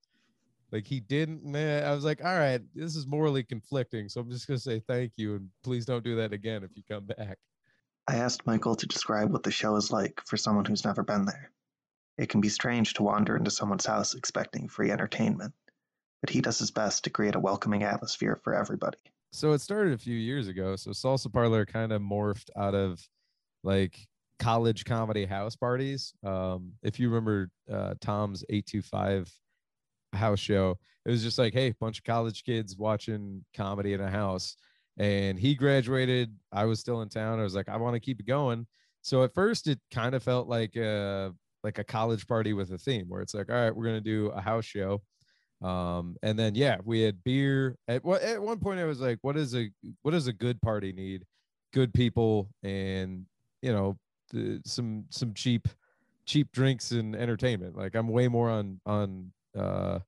like 0.72 0.86
he 0.86 1.00
didn't. 1.00 1.44
Man, 1.44 1.84
I 1.84 1.94
was 1.94 2.04
like, 2.04 2.24
all 2.24 2.36
right, 2.36 2.60
this 2.74 2.96
is 2.96 3.06
morally 3.06 3.44
conflicting, 3.44 4.08
so 4.08 4.20
I'm 4.20 4.30
just 4.30 4.46
gonna 4.46 4.58
say 4.58 4.80
thank 4.80 5.12
you 5.16 5.36
and 5.36 5.48
please 5.62 5.86
don't 5.86 6.04
do 6.04 6.16
that 6.16 6.32
again 6.32 6.64
if 6.64 6.70
you 6.76 6.82
come 6.88 7.06
back. 7.06 7.38
I 8.08 8.16
asked 8.16 8.46
Michael 8.46 8.74
to 8.74 8.86
describe 8.86 9.30
what 9.32 9.44
the 9.44 9.52
show 9.52 9.76
is 9.76 9.92
like 9.92 10.20
for 10.26 10.36
someone 10.36 10.64
who's 10.64 10.84
never 10.84 11.02
been 11.02 11.26
there. 11.26 11.52
It 12.18 12.28
can 12.28 12.40
be 12.40 12.48
strange 12.48 12.94
to 12.94 13.02
wander 13.02 13.36
into 13.36 13.50
someone's 13.50 13.86
house 13.86 14.14
expecting 14.14 14.68
free 14.68 14.90
entertainment 14.90 15.54
but 16.20 16.30
he 16.30 16.40
does 16.40 16.58
his 16.58 16.70
best 16.70 17.04
to 17.04 17.10
create 17.10 17.34
a 17.34 17.40
welcoming 17.40 17.82
atmosphere 17.82 18.40
for 18.42 18.54
everybody. 18.54 18.98
So 19.32 19.52
it 19.52 19.60
started 19.60 19.92
a 19.92 19.98
few 19.98 20.16
years 20.16 20.48
ago. 20.48 20.76
So 20.76 20.90
Salsa 20.90 21.32
Parlor 21.32 21.64
kind 21.64 21.92
of 21.92 22.02
morphed 22.02 22.50
out 22.56 22.74
of 22.74 23.00
like 23.62 23.96
college 24.38 24.84
comedy 24.84 25.24
house 25.24 25.54
parties. 25.54 26.12
Um, 26.24 26.72
if 26.82 26.98
you 26.98 27.08
remember 27.08 27.50
uh, 27.70 27.94
Tom's 28.00 28.44
825 28.48 29.32
house 30.14 30.40
show, 30.40 30.78
it 31.06 31.10
was 31.10 31.22
just 31.22 31.38
like, 31.38 31.54
hey, 31.54 31.74
bunch 31.80 31.98
of 31.98 32.04
college 32.04 32.42
kids 32.42 32.76
watching 32.76 33.44
comedy 33.56 33.92
in 33.92 34.00
a 34.00 34.10
house. 34.10 34.56
And 34.98 35.38
he 35.38 35.54
graduated. 35.54 36.34
I 36.52 36.64
was 36.64 36.80
still 36.80 37.00
in 37.02 37.08
town. 37.08 37.38
I 37.38 37.42
was 37.42 37.54
like, 37.54 37.68
I 37.68 37.76
want 37.76 37.94
to 37.94 38.00
keep 38.00 38.20
it 38.20 38.26
going. 38.26 38.66
So 39.02 39.22
at 39.22 39.32
first, 39.32 39.66
it 39.66 39.78
kind 39.92 40.14
of 40.14 40.22
felt 40.22 40.48
like 40.48 40.76
a 40.76 41.32
like 41.62 41.78
a 41.78 41.84
college 41.84 42.26
party 42.26 42.52
with 42.52 42.72
a 42.72 42.78
theme, 42.78 43.06
where 43.08 43.22
it's 43.22 43.32
like, 43.32 43.48
all 43.48 43.56
right, 43.56 43.74
we're 43.74 43.84
gonna 43.84 44.00
do 44.00 44.26
a 44.28 44.40
house 44.40 44.64
show 44.64 45.00
um 45.62 46.16
and 46.22 46.38
then 46.38 46.54
yeah 46.54 46.78
we 46.84 47.02
had 47.02 47.22
beer 47.22 47.76
at 47.86 48.02
at 48.06 48.40
one 48.40 48.58
point 48.58 48.80
i 48.80 48.84
was 48.84 48.98
like 49.00 49.18
what 49.20 49.36
is 49.36 49.54
a 49.54 49.70
what 50.02 50.12
does 50.12 50.26
a 50.26 50.32
good 50.32 50.60
party 50.60 50.92
need? 50.92 51.24
Good 51.72 51.92
people 51.94 52.48
and 52.62 53.26
you 53.62 53.72
know 53.72 53.98
the, 54.32 54.60
some 54.64 55.04
some 55.10 55.34
cheap 55.34 55.68
cheap 56.26 56.50
drinks 56.52 56.90
and 56.90 57.14
entertainment. 57.14 57.76
Like 57.76 57.94
i'm 57.94 58.08
way 58.08 58.28
more 58.28 58.50
on 58.50 58.80
on 58.86 59.32
uh 59.56 60.00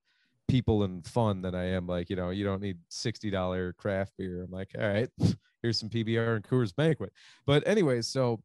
people 0.48 0.82
and 0.82 1.06
fun 1.06 1.40
than 1.40 1.54
i 1.54 1.64
am 1.64 1.86
like 1.86 2.10
you 2.10 2.16
know 2.16 2.28
you 2.28 2.44
don't 2.44 2.60
need 2.60 2.76
$60 2.90 3.76
craft 3.76 4.12
beer. 4.18 4.42
I'm 4.42 4.50
like 4.50 4.70
all 4.78 4.86
right 4.86 5.08
here's 5.62 5.78
some 5.78 5.88
pbr 5.88 6.36
and 6.36 6.44
coors 6.44 6.74
banquet. 6.74 7.12
But 7.46 7.62
anyway 7.66 8.02
so 8.02 8.42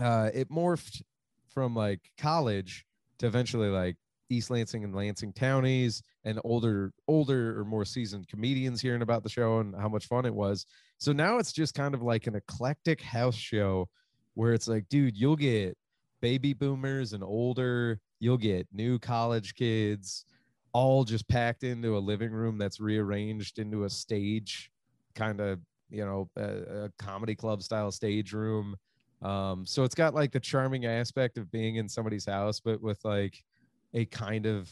uh 0.00 0.30
it 0.32 0.50
morphed 0.50 1.02
from 1.48 1.74
like 1.74 2.00
college 2.18 2.84
to 3.18 3.26
eventually 3.26 3.68
like 3.68 3.96
East 4.28 4.50
Lansing 4.50 4.84
and 4.84 4.94
Lansing 4.94 5.32
townies 5.32 6.02
and 6.24 6.40
older 6.44 6.92
older 7.08 7.58
or 7.58 7.64
more 7.64 7.84
seasoned 7.84 8.28
comedians 8.28 8.80
hearing 8.80 9.02
about 9.02 9.22
the 9.22 9.28
show 9.28 9.58
and 9.58 9.74
how 9.74 9.88
much 9.88 10.06
fun 10.06 10.26
it 10.26 10.34
was. 10.34 10.66
So 10.98 11.12
now 11.12 11.38
it's 11.38 11.52
just 11.52 11.74
kind 11.74 11.94
of 11.94 12.02
like 12.02 12.26
an 12.26 12.34
eclectic 12.34 13.00
house 13.00 13.36
show 13.36 13.88
where 14.34 14.52
it's 14.52 14.68
like, 14.68 14.88
dude, 14.88 15.16
you'll 15.16 15.36
get 15.36 15.76
baby 16.20 16.52
boomers 16.52 17.12
and 17.12 17.22
older, 17.22 18.00
you'll 18.20 18.38
get 18.38 18.66
new 18.72 18.98
college 18.98 19.54
kids 19.54 20.24
all 20.76 21.04
just 21.04 21.26
packed 21.26 21.64
into 21.64 21.96
a 21.96 21.98
living 21.98 22.30
room 22.30 22.58
that's 22.58 22.80
rearranged 22.80 23.58
into 23.58 23.84
a 23.84 23.88
stage 23.90 24.70
kind 25.14 25.40
of, 25.40 25.58
you 25.88 26.04
know, 26.04 26.28
a, 26.36 26.84
a 26.84 26.90
comedy 26.98 27.34
club 27.34 27.62
style 27.62 27.90
stage 27.90 28.34
room. 28.34 28.76
Um, 29.22 29.64
so 29.64 29.84
it's 29.84 29.94
got 29.94 30.14
like 30.14 30.32
the 30.32 30.38
charming 30.38 30.84
aspect 30.84 31.38
of 31.38 31.50
being 31.50 31.76
in 31.76 31.88
somebody's 31.88 32.26
house, 32.26 32.60
but 32.60 32.82
with 32.82 33.02
like 33.06 33.42
a 33.94 34.04
kind 34.06 34.46
of 34.46 34.70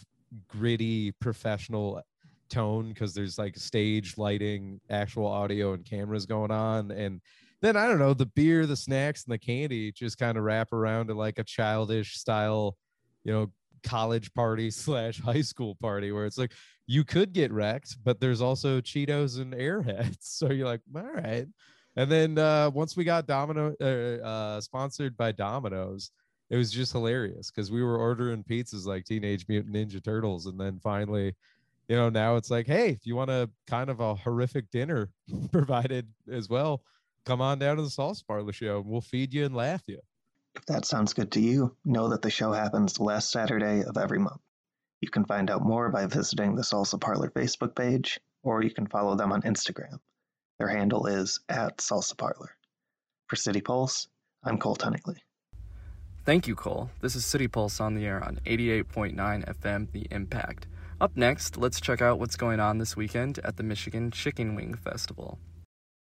gritty 0.49 1.13
professional 1.13 2.03
tone 2.51 2.89
because 2.89 3.15
there's 3.15 3.39
like 3.39 3.57
stage 3.57 4.17
lighting, 4.17 4.81
actual 4.91 5.27
audio, 5.27 5.73
and 5.73 5.85
cameras 5.85 6.27
going 6.27 6.51
on. 6.51 6.91
And 6.91 7.21
then 7.63 7.77
I 7.77 7.87
don't 7.87 7.99
know, 7.99 8.15
the 8.15 8.27
beer, 8.27 8.67
the 8.67 8.77
snacks, 8.77 9.25
and 9.25 9.33
the 9.33 9.39
candy 9.39 9.93
just 9.93 10.19
kind 10.19 10.37
of 10.37 10.45
wrap 10.45 10.73
around 10.73 11.09
to 11.09 11.15
like 11.15 11.39
a 11.39 11.45
childish 11.45 12.17
style, 12.17 12.77
you 13.25 13.33
know, 13.33 13.51
college 13.83 14.33
party 14.35 14.71
slash 14.71 15.21
high 15.21 15.43
school 15.43 15.77
party 15.77 16.13
where 16.13 16.27
it's 16.27 16.39
like 16.39 16.53
you 16.87 17.05
could 17.05 17.33
get 17.33 17.53
wrecked, 17.53 17.97
but 18.05 18.21
there's 18.21 18.41
also 18.41 18.81
Cheetos 18.81 19.41
and 19.41 19.55
Airheads. 19.55 20.17
So 20.21 20.51
you're 20.51 20.67
like, 20.67 20.81
all 20.95 21.03
right. 21.03 21.47
And 21.97 22.11
then 22.11 22.39
uh, 22.39 22.71
once 22.71 22.97
we 22.97 23.05
got 23.05 23.27
Domino 23.27 23.75
uh, 23.81 24.27
uh, 24.27 24.61
sponsored 24.61 25.17
by 25.17 25.33
Domino's, 25.33 26.11
it 26.51 26.57
was 26.57 26.71
just 26.71 26.93
hilarious 26.93 27.51
because 27.51 27.71
we 27.71 27.83
were 27.83 27.97
ordering 27.97 28.45
pizzas 28.45 28.87
like 28.87 29.05
Teenage 29.05 29.47
Mutant 29.49 29.75
Ninja 29.75 30.03
Turtles, 30.03 30.47
and 30.47 30.59
then 30.61 30.79
finally, 30.83 31.35
you 31.89 31.97
know, 31.97 32.09
now 32.09 32.37
it's 32.37 32.51
like, 32.51 32.67
hey, 32.67 32.91
if 32.91 33.07
you 33.07 33.17
want 33.17 33.31
a 33.31 33.51
kind 33.67 33.91
of 33.91 34.01
a 34.01 34.15
horrific 34.15 34.71
dinner 34.71 35.11
provided 35.53 36.09
as 36.31 36.49
well, 36.49 36.83
come 37.25 37.41
on 37.41 37.59
down 37.59 37.77
to 37.77 37.83
the 37.83 37.89
Salsa 37.89 38.27
Parlor 38.27 38.53
show, 38.53 38.79
and 38.79 38.87
we'll 38.87 39.01
feed 39.01 39.33
you 39.35 39.45
and 39.45 39.55
laugh 39.55 39.83
you. 39.87 40.01
If 40.55 40.67
that 40.67 40.85
sounds 40.85 41.15
good 41.15 41.33
to 41.33 41.41
you, 41.41 41.77
know 41.85 42.09
that 42.11 42.23
the 42.23 42.31
show 42.31 42.53
happens 42.53 42.95
the 42.95 43.03
last 43.03 43.31
Saturday 43.31 43.83
of 43.83 43.97
every 43.97 44.19
month. 44.19 44.41
You 45.01 45.11
can 45.11 45.25
find 45.25 45.51
out 45.51 45.63
more 45.63 45.91
by 45.91 46.07
visiting 46.07 46.55
the 46.55 46.63
Salsa 46.63 47.01
Parlor 47.01 47.31
Facebook 47.31 47.75
page, 47.75 48.21
or 48.43 48.63
you 48.63 48.71
can 48.71 48.87
follow 48.87 49.17
them 49.17 49.33
on 49.33 49.43
Instagram. 49.43 49.99
Their 50.59 50.69
handle 50.69 51.07
is 51.07 51.41
at 51.49 51.79
Salsa 51.79 52.17
Parlor. 52.17 52.57
For 53.27 53.37
City 53.37 53.61
Pulse, 53.61 54.07
I'm 54.45 54.59
Cole 54.59 54.77
Tunningley. 54.77 55.23
Thank 56.25 56.49
you, 56.49 56.55
Cole. 56.55 56.89
This 57.03 57.17
is 57.17 57.27
City 57.27 57.49
Pulse 57.49 57.83
on 57.83 57.95
the 57.95 58.07
air 58.07 58.25
on 58.25 58.41
88.9 58.47 59.15
FM, 59.15 59.93
The 59.93 60.07
Impact. 60.11 60.67
Up 60.99 61.15
next, 61.19 61.59
let's 61.59 61.83
check 61.83 62.01
out 62.01 62.19
what's 62.19 62.37
going 62.37 62.61
on 62.61 62.79
this 62.79 62.97
weekend 62.97 63.41
at 63.41 63.59
the 63.59 63.63
Michigan 63.63 64.11
Chicken 64.11 64.55
Wing 64.55 64.73
Festival. 64.75 65.39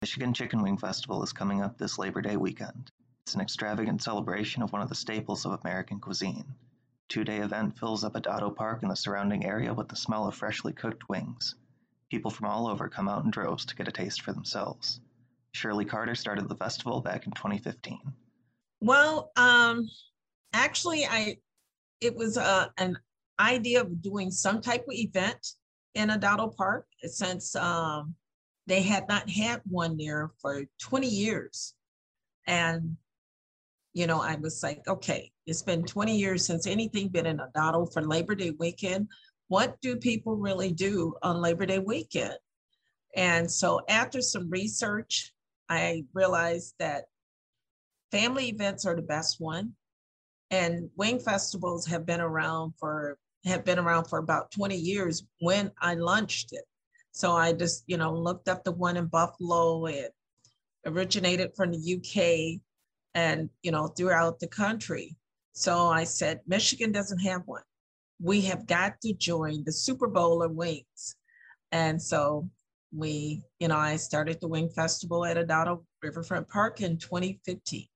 Michigan 0.01 0.33
Chicken 0.33 0.63
Wing 0.63 0.75
Festival 0.75 1.21
is 1.21 1.33
coming 1.33 1.61
up 1.61 1.77
this 1.77 1.99
Labor 1.99 2.21
Day 2.21 2.35
weekend. 2.35 2.89
It's 3.27 3.35
an 3.35 3.41
extravagant 3.41 4.01
celebration 4.01 4.63
of 4.63 4.71
one 4.73 4.81
of 4.81 4.89
the 4.89 4.95
staples 4.95 5.45
of 5.45 5.59
American 5.63 5.99
cuisine. 5.99 6.55
Two-day 7.09 7.37
event 7.37 7.77
fills 7.77 8.03
up 8.03 8.15
Adado 8.15 8.55
Park 8.55 8.81
and 8.81 8.89
the 8.89 8.95
surrounding 8.95 9.45
area 9.45 9.71
with 9.71 9.87
the 9.87 9.95
smell 9.95 10.27
of 10.27 10.33
freshly 10.33 10.73
cooked 10.73 11.07
wings. 11.07 11.53
People 12.09 12.31
from 12.31 12.47
all 12.47 12.67
over 12.67 12.89
come 12.89 13.07
out 13.07 13.23
in 13.23 13.29
droves 13.29 13.65
to 13.65 13.75
get 13.75 13.87
a 13.87 13.91
taste 13.91 14.23
for 14.23 14.33
themselves. 14.33 14.99
Shirley 15.51 15.85
Carter 15.85 16.15
started 16.15 16.49
the 16.49 16.55
festival 16.55 17.01
back 17.01 17.27
in 17.27 17.33
2015. 17.33 17.99
Well, 18.79 19.31
um, 19.35 19.89
actually, 20.57 21.05
I 21.05 21.37
it 22.01 22.15
was 22.15 22.37
uh, 22.37 22.67
an 22.77 22.97
idea 23.39 23.81
of 23.81 24.01
doing 24.01 24.31
some 24.31 24.61
type 24.61 24.85
of 24.87 24.93
event 24.93 25.53
in 25.95 26.09
Adado 26.09 26.55
Park 26.55 26.85
since 27.03 27.55
um, 27.55 28.13
they 28.67 28.81
had 28.81 29.07
not 29.07 29.29
had 29.29 29.61
one 29.67 29.97
there 29.97 30.31
for 30.41 30.63
20 30.81 31.07
years. 31.07 31.73
And, 32.45 32.97
you 33.93 34.05
know, 34.05 34.21
I 34.21 34.35
was 34.35 34.61
like, 34.61 34.87
okay, 34.87 35.31
it's 35.47 35.63
been 35.63 35.83
20 35.83 36.15
years 36.15 36.45
since 36.45 36.67
anything 36.67 37.07
been 37.07 37.25
in 37.25 37.39
Adado 37.39 37.91
for 37.91 38.01
Labor 38.01 38.35
Day 38.35 38.51
weekend 38.59 39.07
what 39.47 39.79
do 39.81 39.95
people 39.95 40.35
really 40.35 40.71
do 40.71 41.15
on 41.21 41.41
Labor 41.41 41.65
Day 41.65 41.79
weekend? 41.79 42.37
And 43.15 43.49
so 43.49 43.81
after 43.89 44.21
some 44.21 44.49
research, 44.49 45.33
I 45.69 46.05
realized 46.13 46.75
that 46.79 47.05
family 48.11 48.49
events 48.49 48.85
are 48.85 48.95
the 48.95 49.01
best 49.01 49.39
one. 49.39 49.73
And 50.51 50.89
wing 50.95 51.19
festivals 51.19 51.85
have 51.87 52.05
been 52.05 52.21
around 52.21 52.73
for 52.79 53.17
have 53.45 53.63
been 53.63 53.79
around 53.79 54.05
for 54.05 54.19
about 54.19 54.51
20 54.51 54.75
years 54.75 55.23
when 55.39 55.71
I 55.81 55.93
launched 55.93 56.51
it. 56.51 56.65
So 57.11 57.31
I 57.33 57.53
just, 57.53 57.83
you 57.87 57.95
know, 57.97 58.13
looked 58.13 58.49
up 58.49 58.63
the 58.63 58.71
one 58.71 58.97
in 58.97 59.05
Buffalo. 59.05 59.85
It 59.85 60.13
originated 60.85 61.51
from 61.55 61.71
the 61.71 61.95
UK 61.95 62.61
and, 63.13 63.49
you 63.61 63.71
know, 63.71 63.87
throughout 63.87 64.39
the 64.39 64.47
country. 64.47 65.15
So 65.53 65.87
I 65.87 66.03
said, 66.03 66.41
Michigan 66.45 66.91
doesn't 66.91 67.19
have 67.19 67.43
one 67.45 67.63
we 68.19 68.41
have 68.41 68.65
got 68.65 68.99
to 69.01 69.13
join 69.13 69.63
the 69.63 69.71
Super 69.71 70.07
Bowl 70.07 70.41
of 70.41 70.51
wings. 70.51 71.15
And 71.71 72.01
so 72.01 72.49
we, 72.95 73.43
you 73.59 73.67
know, 73.67 73.77
I 73.77 73.97
started 73.97 74.39
the 74.39 74.47
Wing 74.47 74.69
Festival 74.69 75.25
at 75.25 75.37
Adado 75.37 75.83
Riverfront 76.01 76.47
Park 76.47 76.81
in 76.81 76.97
2015. 76.97 77.87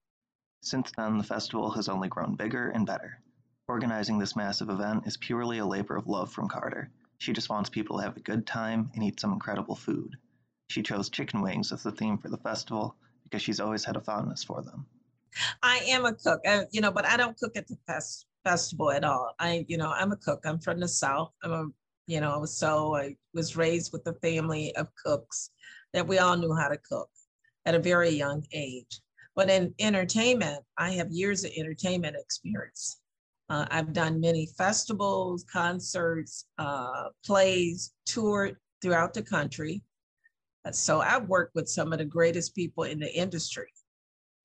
Since 0.63 0.91
then, 0.95 1.17
the 1.17 1.23
festival 1.23 1.71
has 1.71 1.89
only 1.89 2.07
grown 2.07 2.35
bigger 2.35 2.69
and 2.69 2.85
better. 2.85 3.19
Organizing 3.67 4.19
this 4.19 4.35
massive 4.35 4.69
event 4.69 5.07
is 5.07 5.17
purely 5.17 5.57
a 5.57 5.65
labor 5.65 5.95
of 5.95 6.07
love 6.07 6.31
from 6.31 6.47
Carter. 6.47 6.91
She 7.17 7.33
just 7.33 7.49
wants 7.49 7.69
people 7.69 7.97
to 7.97 8.03
have 8.03 8.15
a 8.15 8.21
good 8.21 8.45
time 8.45 8.91
and 8.93 9.03
eat 9.03 9.19
some 9.19 9.33
incredible 9.33 9.75
food. 9.75 10.17
She 10.69 10.83
chose 10.83 11.09
chicken 11.09 11.41
wings 11.41 11.71
as 11.71 11.81
the 11.83 11.91
theme 11.91 12.17
for 12.17 12.29
the 12.29 12.37
festival 12.37 12.95
because 13.23 13.41
she's 13.41 13.59
always 13.59 13.83
had 13.83 13.95
a 13.95 14.01
fondness 14.01 14.43
for 14.43 14.61
them. 14.61 14.85
I 15.63 15.77
am 15.87 16.05
a 16.05 16.13
cook, 16.13 16.41
uh, 16.45 16.65
you 16.71 16.81
know, 16.81 16.91
but 16.91 17.05
I 17.05 17.17
don't 17.17 17.37
cook 17.37 17.55
at 17.55 17.67
the 17.67 17.77
fest 17.87 18.27
festival 18.43 18.91
at 18.91 19.03
all. 19.03 19.33
I, 19.39 19.65
you 19.67 19.77
know, 19.77 19.91
I'm 19.91 20.11
a 20.11 20.17
cook. 20.17 20.41
I'm 20.45 20.59
from 20.59 20.79
the 20.79 20.87
South. 20.87 21.31
I'm 21.43 21.51
a, 21.51 21.67
you 22.07 22.21
know, 22.21 22.45
so 22.45 22.95
I 22.95 23.15
was 23.33 23.55
raised 23.55 23.93
with 23.93 24.05
a 24.07 24.13
family 24.15 24.75
of 24.75 24.87
cooks 24.95 25.51
that 25.93 26.07
we 26.07 26.19
all 26.19 26.37
knew 26.37 26.53
how 26.53 26.67
to 26.67 26.77
cook 26.77 27.09
at 27.65 27.75
a 27.75 27.79
very 27.79 28.09
young 28.09 28.45
age. 28.51 29.01
But 29.35 29.49
in 29.49 29.73
entertainment, 29.79 30.63
I 30.77 30.91
have 30.91 31.11
years 31.11 31.43
of 31.43 31.51
entertainment 31.57 32.15
experience. 32.19 32.99
Uh, 33.49 33.65
I've 33.69 33.93
done 33.93 34.19
many 34.19 34.47
festivals, 34.57 35.45
concerts, 35.51 36.45
uh, 36.57 37.09
plays, 37.25 37.93
toured 38.05 38.57
throughout 38.81 39.13
the 39.13 39.21
country. 39.21 39.83
So 40.71 41.01
I've 41.01 41.27
worked 41.27 41.55
with 41.55 41.67
some 41.67 41.91
of 41.91 41.99
the 41.99 42.05
greatest 42.05 42.55
people 42.55 42.83
in 42.83 42.99
the 42.99 43.13
industry. 43.13 43.71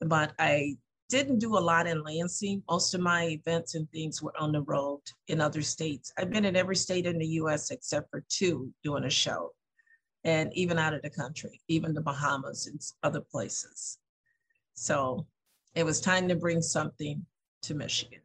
But 0.01 0.33
I 0.39 0.77
didn't 1.09 1.39
do 1.39 1.57
a 1.57 1.59
lot 1.59 1.87
in 1.87 2.03
Lansing. 2.03 2.63
Most 2.69 2.95
of 2.95 3.01
my 3.01 3.27
events 3.27 3.75
and 3.75 3.91
things 3.91 4.23
were 4.23 4.35
on 4.39 4.53
the 4.53 4.63
road 4.63 5.01
in 5.29 5.41
other 5.41 5.63
states. 5.63 6.13
I've 6.19 6.31
been 6.31 6.45
in 6.45 6.57
every 6.57 6.77
state 6.77 7.07
in 7.07 7.19
the 7.19 7.27
US 7.41 7.71
except 7.71 8.11
for 8.11 8.25
two 8.29 8.73
doing 8.83 9.05
a 9.05 9.11
show, 9.11 9.53
and 10.25 10.53
even 10.55 10.79
out 10.79 10.95
of 10.95 11.03
the 11.03 11.11
country, 11.11 11.61
even 11.69 11.95
the 11.95 12.01
Bahamas 12.01 12.67
and 12.67 12.81
other 13.03 13.21
places. 13.21 13.99
So 14.77 15.27
it 15.75 15.85
was 15.85 16.01
time 16.01 16.29
to 16.29 16.37
bring 16.37 16.63
something 16.63 17.25
to 17.63 17.75
Michigan. 17.75 18.21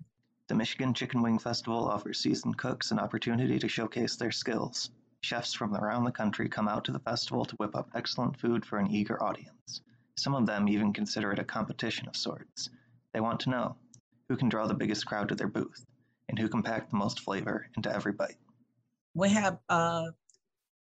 The 0.47 0.55
Michigan 0.55 0.93
Chicken 0.93 1.21
Wing 1.21 1.39
Festival 1.39 1.87
offers 1.87 2.19
seasoned 2.19 2.57
cooks 2.57 2.91
an 2.91 2.99
opportunity 2.99 3.57
to 3.57 3.67
showcase 3.69 4.17
their 4.17 4.31
skills. 4.31 4.91
Chefs 5.21 5.53
from 5.53 5.75
around 5.75 6.03
the 6.03 6.11
country 6.11 6.49
come 6.49 6.67
out 6.67 6.83
to 6.85 6.91
the 6.91 6.99
festival 6.99 7.45
to 7.45 7.55
whip 7.55 7.75
up 7.75 7.89
excellent 7.95 8.37
food 8.39 8.65
for 8.65 8.79
an 8.79 8.91
eager 8.91 9.21
audience. 9.23 9.81
Some 10.17 10.35
of 10.35 10.45
them 10.45 10.67
even 10.67 10.91
consider 10.91 11.31
it 11.31 11.39
a 11.39 11.43
competition 11.43 12.07
of 12.07 12.15
sorts. 12.15 12.69
They 13.13 13.21
want 13.21 13.39
to 13.41 13.49
know 13.49 13.75
who 14.27 14.35
can 14.35 14.49
draw 14.49 14.67
the 14.67 14.73
biggest 14.73 15.05
crowd 15.05 15.29
to 15.29 15.35
their 15.35 15.47
booth 15.47 15.85
and 16.27 16.37
who 16.37 16.49
can 16.49 16.63
pack 16.63 16.89
the 16.89 16.97
most 16.97 17.21
flavor 17.21 17.67
into 17.75 17.93
every 17.93 18.11
bite. 18.11 18.37
We 19.13 19.29
have 19.29 19.59
uh, 19.69 20.07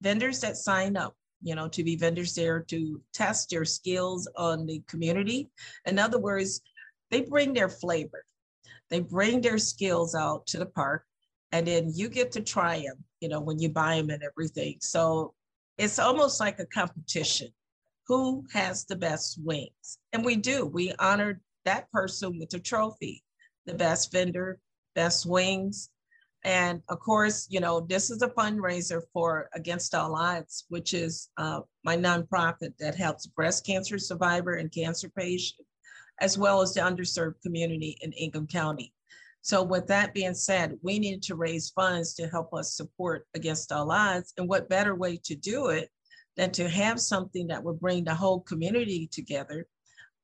vendors 0.00 0.40
that 0.40 0.57
sign 0.57 0.97
up, 0.97 1.17
you 1.42 1.54
know, 1.54 1.68
to 1.68 1.82
be 1.82 1.97
vendors 1.97 2.35
there 2.35 2.61
to 2.61 3.00
test 3.12 3.50
their 3.50 3.64
skills 3.64 4.28
on 4.37 4.66
the 4.66 4.82
community. 4.88 5.49
In 5.87 5.99
other 5.99 6.18
words, 6.18 6.61
they 7.11 7.23
bring 7.23 7.52
their 7.52 7.68
flavor, 7.68 8.25
they 8.88 9.00
bring 9.00 9.40
their 9.40 9.59
skills 9.59 10.14
out 10.14 10.47
to 10.49 10.59
the 10.59 10.66
park, 10.66 11.04
and 11.52 11.66
then 11.66 11.90
you 11.94 12.09
get 12.09 12.30
to 12.32 12.40
try 12.40 12.80
them, 12.80 13.04
you 13.20 13.28
know, 13.28 13.40
when 13.40 13.59
you 13.59 13.68
buy 13.68 13.97
them 13.97 14.11
and 14.11 14.23
everything. 14.23 14.76
So 14.80 15.35
it's 15.78 15.99
almost 15.99 16.40
like 16.40 16.59
a 16.59 16.66
competition 16.66 17.49
who 18.06 18.44
has 18.52 18.85
the 18.85 18.97
best 18.97 19.38
wings. 19.42 19.99
And 20.12 20.25
we 20.25 20.37
do, 20.37 20.66
we 20.66 20.92
honor 20.99 21.40
that 21.64 21.90
person 21.92 22.38
with 22.38 22.52
a 22.54 22.59
trophy, 22.59 23.23
the 23.66 23.75
best 23.75 24.12
vendor, 24.12 24.59
best 24.94 25.26
wings. 25.26 25.90
And 26.44 26.82
of 26.88 27.00
course, 27.00 27.47
you 27.50 27.61
know, 27.61 27.80
this 27.80 28.11
is 28.11 28.23
a 28.23 28.28
fundraiser 28.28 29.02
for 29.12 29.50
Against 29.54 29.94
All 29.94 30.16
Odds, 30.16 30.64
which 30.68 30.94
is 30.94 31.28
uh, 31.37 31.61
my 31.85 31.97
nonprofit 31.97 32.76
that 32.78 32.94
helps 32.94 33.26
breast 33.26 33.66
cancer 33.66 33.99
survivor 33.99 34.54
and 34.54 34.73
cancer 34.73 35.11
patient, 35.11 35.66
as 36.20 36.38
well 36.38 36.62
as 36.62 36.73
the 36.73 36.80
underserved 36.80 37.42
community 37.42 37.99
in 38.00 38.12
Ingham 38.12 38.47
County. 38.47 38.94
So 39.42 39.62
with 39.62 39.87
that 39.88 40.14
being 40.14 40.35
said, 40.35 40.78
we 40.82 40.99
need 40.99 41.23
to 41.25 41.35
raise 41.35 41.70
funds 41.70 42.14
to 42.14 42.28
help 42.28 42.52
us 42.54 42.75
support 42.75 43.26
Against 43.35 43.73
All 43.73 43.90
Odds. 43.90 44.32
And 44.37 44.49
what 44.49 44.68
better 44.68 44.94
way 44.94 45.18
to 45.25 45.35
do 45.35 45.68
it 45.68 45.90
than 46.37 46.50
to 46.52 46.68
have 46.68 47.00
something 47.00 47.47
that 47.49 47.62
would 47.62 47.80
bring 47.80 48.04
the 48.04 48.14
whole 48.14 48.40
community 48.40 49.09
together. 49.12 49.66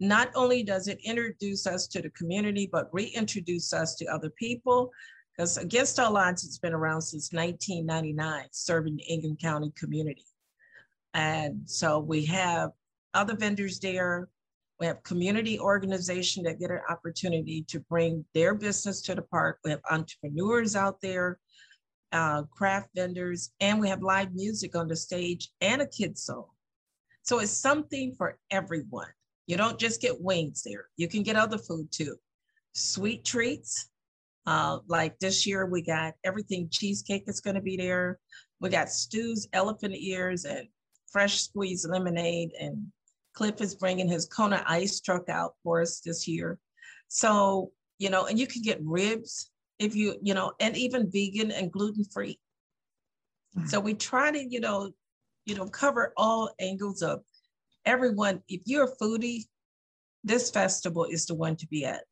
Not 0.01 0.31
only 0.35 0.63
does 0.63 0.89
it 0.89 0.99
introduce 1.05 1.67
us 1.67 1.87
to 1.89 2.03
the 2.03 2.11
community, 2.11 2.69
but 2.71 2.93
reintroduce 2.93 3.73
us 3.73 3.95
to 3.97 4.07
other 4.07 4.31
people. 4.31 4.91
Because 5.37 5.59
Against 5.59 5.99
All 6.01 6.17
Odds 6.17 6.43
has 6.43 6.59
been 6.59 6.73
around 6.73 7.03
since 7.03 7.33
1999, 7.33 8.47
serving 8.53 8.97
the 8.97 9.03
Ingham 9.03 9.37
County 9.37 9.73
community. 9.77 10.25
And 11.13 11.69
so 11.69 11.99
we 11.99 12.25
have 12.27 12.71
other 13.13 13.37
vendors 13.37 13.79
there. 13.79 14.29
We 14.81 14.87
have 14.87 15.03
community 15.03 15.59
organization 15.59 16.45
that 16.45 16.59
get 16.59 16.71
an 16.71 16.81
opportunity 16.89 17.65
to 17.69 17.81
bring 17.81 18.25
their 18.35 18.55
business 18.55 19.01
to 19.03 19.15
the 19.15 19.23
park. 19.23 19.59
We 19.65 19.71
have 19.71 19.81
entrepreneurs 19.91 20.77
out 20.77 21.01
there 21.01 21.39
uh, 22.13 22.43
craft 22.45 22.91
vendors, 22.95 23.51
and 23.61 23.81
we 23.81 23.89
have 23.89 24.03
live 24.03 24.35
music 24.35 24.77
on 24.77 24.89
the 24.89 24.97
stage 24.97 25.51
and 25.61 25.83
a 25.83 25.87
kids 25.87 26.25
zone. 26.25 26.45
So 27.23 27.41
it's 27.41 27.51
something 27.51 28.15
for 28.17 28.39
everyone. 28.51 29.09
You 29.47 29.57
don't 29.57 29.79
just 29.79 30.01
get 30.01 30.21
wings 30.21 30.63
there. 30.63 30.87
You 30.97 31.09
can 31.09 31.23
get 31.23 31.37
other 31.37 31.59
food 31.59 31.89
too. 31.91 32.17
Sweet 32.75 33.25
treats. 33.25 33.91
Uh, 34.47 34.79
like 34.87 35.19
this 35.19 35.47
year, 35.47 35.67
we 35.67 35.83
got 35.83 36.15
everything 36.25 36.69
cheesecake 36.71 37.25
is 37.27 37.41
going 37.41 37.57
to 37.57 37.63
be 37.63 37.77
there. 37.77 38.19
We 38.61 38.69
got 38.69 38.91
stews, 38.91 39.49
elephant 39.53 39.95
ears 39.97 40.45
and 40.45 40.69
fresh 41.11 41.41
squeezed 41.41 41.89
lemonade. 41.89 42.53
And 42.61 42.87
Cliff 43.35 43.61
is 43.61 43.75
bringing 43.75 44.09
his 44.09 44.27
Kona 44.27 44.63
ice 44.67 45.01
truck 45.01 45.29
out 45.29 45.55
for 45.63 45.83
us 45.83 46.01
this 46.01 46.29
year. 46.29 46.59
So, 47.09 47.73
you 47.99 48.09
know, 48.09 48.27
and 48.27 48.39
you 48.39 48.47
can 48.47 48.63
get 48.63 48.79
ribs 48.83 49.51
if 49.79 49.95
you, 49.95 50.17
you 50.23 50.35
know, 50.35 50.53
and 50.61 50.77
even 50.77 51.11
vegan 51.11 51.51
and 51.51 51.73
gluten 51.73 52.05
free. 52.05 52.39
Mm-hmm. 53.57 53.67
So 53.69 53.81
we 53.81 53.95
try 53.95 54.31
to, 54.31 54.45
you 54.45 54.61
know, 54.61 54.93
you 55.45 55.55
know, 55.55 55.69
cover 55.69 56.13
all 56.17 56.51
angles 56.61 57.03
of 57.03 57.21
everyone. 57.85 58.43
If 58.49 58.63
you're 58.65 58.85
a 58.85 58.97
foodie, 58.97 59.45
this 60.25 60.51
festival 60.51 61.05
is 61.05 61.27
the 61.27 61.35
one 61.35 61.57
to 61.57 61.67
be 61.67 61.85
at. 61.85 62.05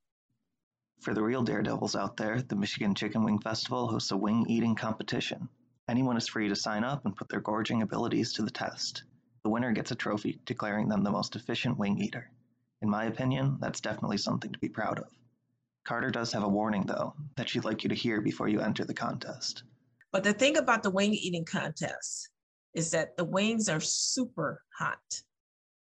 For 1.04 1.12
the 1.12 1.22
real 1.22 1.42
daredevils 1.42 1.96
out 1.96 2.16
there, 2.16 2.40
the 2.40 2.56
Michigan 2.56 2.94
Chicken 2.94 3.24
Wing 3.24 3.38
Festival 3.38 3.88
hosts 3.88 4.10
a 4.10 4.16
wing 4.16 4.46
eating 4.48 4.74
competition. 4.74 5.50
Anyone 5.86 6.16
is 6.16 6.26
free 6.26 6.48
to 6.48 6.56
sign 6.56 6.82
up 6.82 7.04
and 7.04 7.14
put 7.14 7.28
their 7.28 7.42
gorging 7.42 7.82
abilities 7.82 8.32
to 8.32 8.42
the 8.42 8.50
test. 8.50 9.02
The 9.42 9.50
winner 9.50 9.72
gets 9.72 9.90
a 9.90 9.96
trophy 9.96 10.40
declaring 10.46 10.88
them 10.88 11.04
the 11.04 11.10
most 11.10 11.36
efficient 11.36 11.76
wing 11.76 11.98
eater. 11.98 12.30
In 12.80 12.88
my 12.88 13.04
opinion, 13.04 13.58
that's 13.60 13.82
definitely 13.82 14.16
something 14.16 14.50
to 14.50 14.58
be 14.58 14.70
proud 14.70 14.98
of. 14.98 15.10
Carter 15.84 16.10
does 16.10 16.32
have 16.32 16.42
a 16.42 16.48
warning, 16.48 16.86
though, 16.86 17.12
that 17.36 17.50
she'd 17.50 17.66
like 17.66 17.82
you 17.82 17.90
to 17.90 17.94
hear 17.94 18.22
before 18.22 18.48
you 18.48 18.60
enter 18.60 18.86
the 18.86 18.94
contest. 18.94 19.62
But 20.10 20.24
the 20.24 20.32
thing 20.32 20.56
about 20.56 20.82
the 20.82 20.90
wing 20.90 21.12
eating 21.12 21.44
contest 21.44 22.30
is 22.72 22.90
that 22.92 23.14
the 23.18 23.26
wings 23.26 23.68
are 23.68 23.78
super 23.78 24.62
hot. 24.78 25.20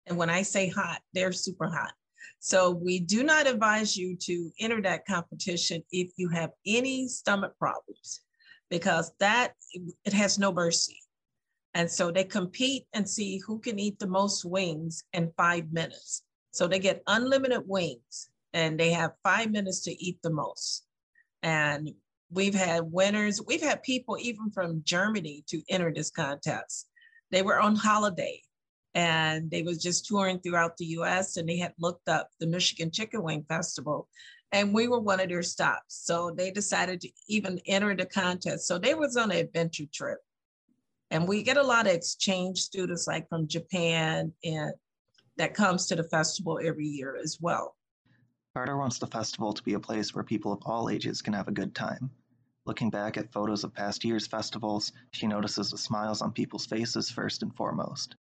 And 0.06 0.18
when 0.18 0.30
I 0.30 0.42
say 0.42 0.68
hot, 0.68 1.02
they're 1.14 1.32
super 1.32 1.70
hot. 1.70 1.94
So 2.40 2.72
we 2.72 3.00
do 3.00 3.24
not 3.24 3.48
advise 3.48 3.96
you 3.96 4.16
to 4.18 4.52
enter 4.60 4.82
that 4.82 5.06
competition 5.06 5.84
if 5.92 6.12
you 6.18 6.30
have 6.30 6.52
any 6.66 7.08
stomach 7.08 7.54
problems, 7.58 8.22
because 8.70 9.12
that 9.20 9.54
it 10.06 10.14
has 10.14 10.38
no 10.38 10.52
mercy. 10.52 11.00
And 11.74 11.90
so 11.90 12.12
they 12.12 12.24
compete 12.24 12.86
and 12.94 13.10
see 13.10 13.40
who 13.46 13.60
can 13.60 13.80
eat 13.80 13.98
the 14.00 14.08
most 14.08 14.46
wings 14.46 15.04
in 15.14 15.32
five 15.38 15.72
minutes. 15.72 16.24
So 16.52 16.68
they 16.68 16.80
get 16.80 17.02
unlimited 17.08 17.64
wings 17.66 18.30
and 18.54 18.80
they 18.80 18.92
have 18.92 19.14
five 19.24 19.50
minutes 19.52 19.82
to 19.82 20.04
eat 20.04 20.20
the 20.22 20.30
most. 20.30 20.86
And 21.42 21.92
we've 22.30 22.54
had 22.54 22.92
winners, 22.92 23.42
we've 23.46 23.62
had 23.62 23.82
people 23.84 24.18
even 24.20 24.52
from 24.52 24.84
Germany 24.84 25.44
to 25.48 25.62
enter 25.70 25.92
this 25.92 26.12
contest. 26.12 26.88
They 27.32 27.42
were 27.42 27.60
on 27.60 27.76
holiday 27.76 28.42
and 28.96 29.50
they 29.50 29.64
was 29.64 29.82
just 29.82 30.06
touring 30.06 30.40
throughout 30.40 30.78
the 30.78 30.86
US 30.98 31.38
and 31.38 31.48
they 31.48 31.58
had 31.58 31.74
looked 31.80 32.08
up 32.08 32.30
the 32.40 32.48
Michigan 32.48 32.92
Chicken 32.92 33.24
Wing 33.24 33.46
Festival 33.48 34.08
and 34.52 34.74
we 34.74 34.88
were 34.88 35.00
one 35.00 35.20
of 35.20 35.30
their 35.30 35.42
stops. 35.42 35.96
So 36.06 36.32
they 36.32 36.52
decided 36.52 37.02
to 37.02 37.10
even 37.28 37.60
enter 37.66 37.96
the 37.96 38.06
contest. 38.06 38.68
So 38.68 38.78
they 38.78 38.94
was 38.94 39.18
on 39.18 39.32
an 39.32 39.38
adventure 39.38 39.88
trip. 39.92 40.20
And 41.10 41.28
we 41.28 41.44
get 41.44 41.58
a 41.58 41.64
lot 41.64 41.88
of 41.88 41.94
exchange 41.94 42.60
students 42.60 43.08
like 43.08 43.28
from 43.30 43.48
Japan 43.48 44.32
and 44.44 44.74
that 45.38 45.56
comes 45.56 45.88
to 45.88 45.96
the 45.96 46.04
festival 46.04 46.60
every 46.64 46.86
year 46.86 47.18
as 47.22 47.40
well. 47.42 47.76
Carter 48.56 48.78
wants 48.78 49.00
the 49.00 49.08
festival 49.08 49.52
to 49.54 49.64
be 49.64 49.74
a 49.74 49.80
place 49.80 50.14
where 50.14 50.24
people 50.24 50.54
of 50.54 50.62
all 50.64 50.90
ages 50.90 51.24
can 51.24 51.34
have 51.34 51.48
a 51.48 51.52
good 51.52 51.74
time. 51.74 52.12
Looking 52.66 52.92
back 52.92 53.18
at 53.18 53.34
photos 53.34 53.64
of 53.64 53.74
past 53.74 54.06
year's 54.06 54.28
festivals, 54.28 54.94
she 55.12 55.26
notices 55.26 55.72
the 55.72 55.78
smiles 55.78 56.22
on 56.22 56.32
people's 56.32 56.68
faces 56.68 57.10
first 57.10 57.42
and 57.42 57.54
foremost. 57.56 58.16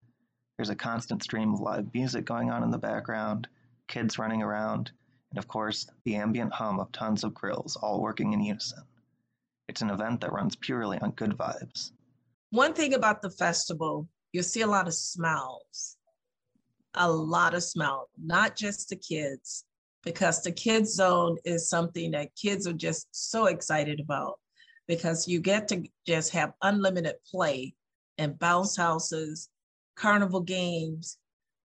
There's 0.57 0.71
a 0.71 0.77
constant 0.77 1.23
stream 1.23 1.55
of 1.55 1.61
live 1.61 1.93
music 1.95 2.25
going 2.25 2.51
on 2.51 2.63
in 2.63 2.71
the 2.71 2.79
background, 2.79 3.49
kids 3.89 4.19
running 4.19 4.43
around, 4.43 4.91
and 5.31 5.39
of 5.39 5.49
course, 5.49 5.87
the 6.05 6.17
ambient 6.17 6.53
hum 6.53 6.79
of 6.79 6.93
tons 6.93 7.25
of 7.25 7.35
grills 7.35 7.77
all 7.77 8.01
working 8.01 8.33
in 8.33 8.43
unison. 8.43 8.83
It's 9.69 9.81
an 9.81 9.91
event 9.91 10.21
that 10.21 10.33
runs 10.33 10.57
purely 10.57 10.99
on 10.99 11.13
good 11.13 11.31
vibes. 11.31 11.93
One 12.51 12.75
thing 12.75 12.93
about 12.93 13.23
the 13.23 13.31
festival, 13.31 14.07
you'll 14.33 14.43
see 14.43 14.61
a 14.61 14.67
lot 14.67 14.87
of 14.87 14.95
smiles. 14.95 15.97
A 16.95 17.11
lot 17.11 17.55
of 17.55 17.63
smiles, 17.63 18.09
not 18.23 18.55
just 18.55 18.91
the 18.91 18.97
kids, 18.97 19.65
because 20.05 20.43
the 20.43 20.53
kids 20.53 20.95
zone 20.95 21.39
is 21.45 21.71
something 21.71 22.11
that 22.11 22.37
kids 22.37 22.67
are 22.67 22.75
just 22.75 23.09
so 23.13 23.47
excited 23.47 24.01
about 24.01 24.39
because 24.87 25.27
you 25.27 25.41
get 25.41 25.69
to 25.69 25.83
just 26.07 26.31
have 26.33 26.53
unlimited 26.63 27.15
play 27.25 27.75
and 28.19 28.39
bounce 28.39 28.77
houses, 28.77 29.49
carnival 29.97 30.41
games. 30.41 31.19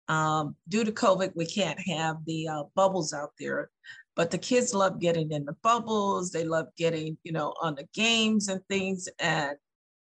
Um, 0.07 0.55
due 0.69 0.83
to 0.83 0.91
COVID, 0.91 1.33
we 1.35 1.45
can't 1.45 1.79
have 1.87 2.17
the 2.25 2.47
uh, 2.47 2.63
bubbles 2.75 3.13
out 3.13 3.31
there, 3.39 3.69
but 4.15 4.31
the 4.31 4.37
kids 4.37 4.73
love 4.73 4.99
getting 4.99 5.31
in 5.31 5.45
the 5.45 5.55
bubbles. 5.63 6.31
They 6.31 6.45
love 6.45 6.67
getting, 6.77 7.17
you 7.23 7.33
know, 7.33 7.53
on 7.61 7.75
the 7.75 7.87
games 7.93 8.47
and 8.47 8.61
things 8.69 9.09
and 9.19 9.57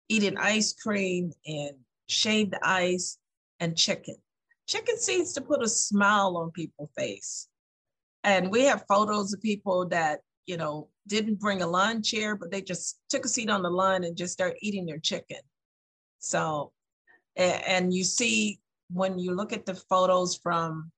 eating 0.10 0.38
ice 0.38 0.74
cream 0.74 1.32
and 1.48 1.72
shaved 2.08 2.54
ice 2.62 3.18
and 3.60 3.78
chicken. 3.78 4.16
Chicken 4.68 4.98
seems 4.98 5.34
to 5.34 5.42
put 5.42 5.64
a 5.64 5.68
smile 5.68 6.38
on 6.38 6.52
people's 6.52 6.90
face. 6.98 7.48
And 8.24 8.52
we 8.52 8.64
have 8.66 8.86
photos 8.88 9.34
of 9.34 9.42
people 9.42 9.88
that, 9.90 10.22
you 10.46 10.58
know, 10.58 10.90
didn't 11.08 11.40
bring 11.40 11.62
a 11.62 11.68
lawn 11.68 12.02
chair, 12.02 12.36
but 12.36 12.52
they 12.52 12.62
just 12.62 13.00
took 13.10 13.26
a 13.26 13.30
seat 13.30 13.50
on 13.50 13.62
the 13.62 13.70
lawn 13.70 14.04
and 14.04 14.16
just 14.16 14.34
start 14.34 14.56
eating 14.62 14.86
their 14.86 15.00
chicken. 15.00 15.40
So, 16.20 16.72
and 17.36 17.94
you 17.94 18.04
see 18.04 18.60
when 18.92 19.18
you 19.18 19.34
look 19.34 19.54
at 19.54 19.66
the 19.66 19.76
photos 19.76 20.38
from 20.38 20.92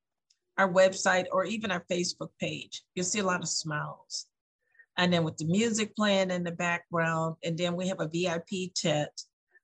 our 0.57 0.71
website 0.71 1.25
or 1.31 1.45
even 1.45 1.71
our 1.71 1.83
Facebook 1.91 2.29
page, 2.39 2.83
you'll 2.93 3.05
see 3.05 3.19
a 3.19 3.25
lot 3.25 3.41
of 3.41 3.47
smiles. 3.47 4.27
And 4.97 5.11
then 5.11 5.23
with 5.23 5.37
the 5.37 5.45
music 5.45 5.95
playing 5.95 6.31
in 6.31 6.43
the 6.43 6.51
background, 6.51 7.35
and 7.43 7.57
then 7.57 7.75
we 7.75 7.87
have 7.87 7.99
a 7.99 8.07
VIP 8.07 8.73
tent 8.73 9.09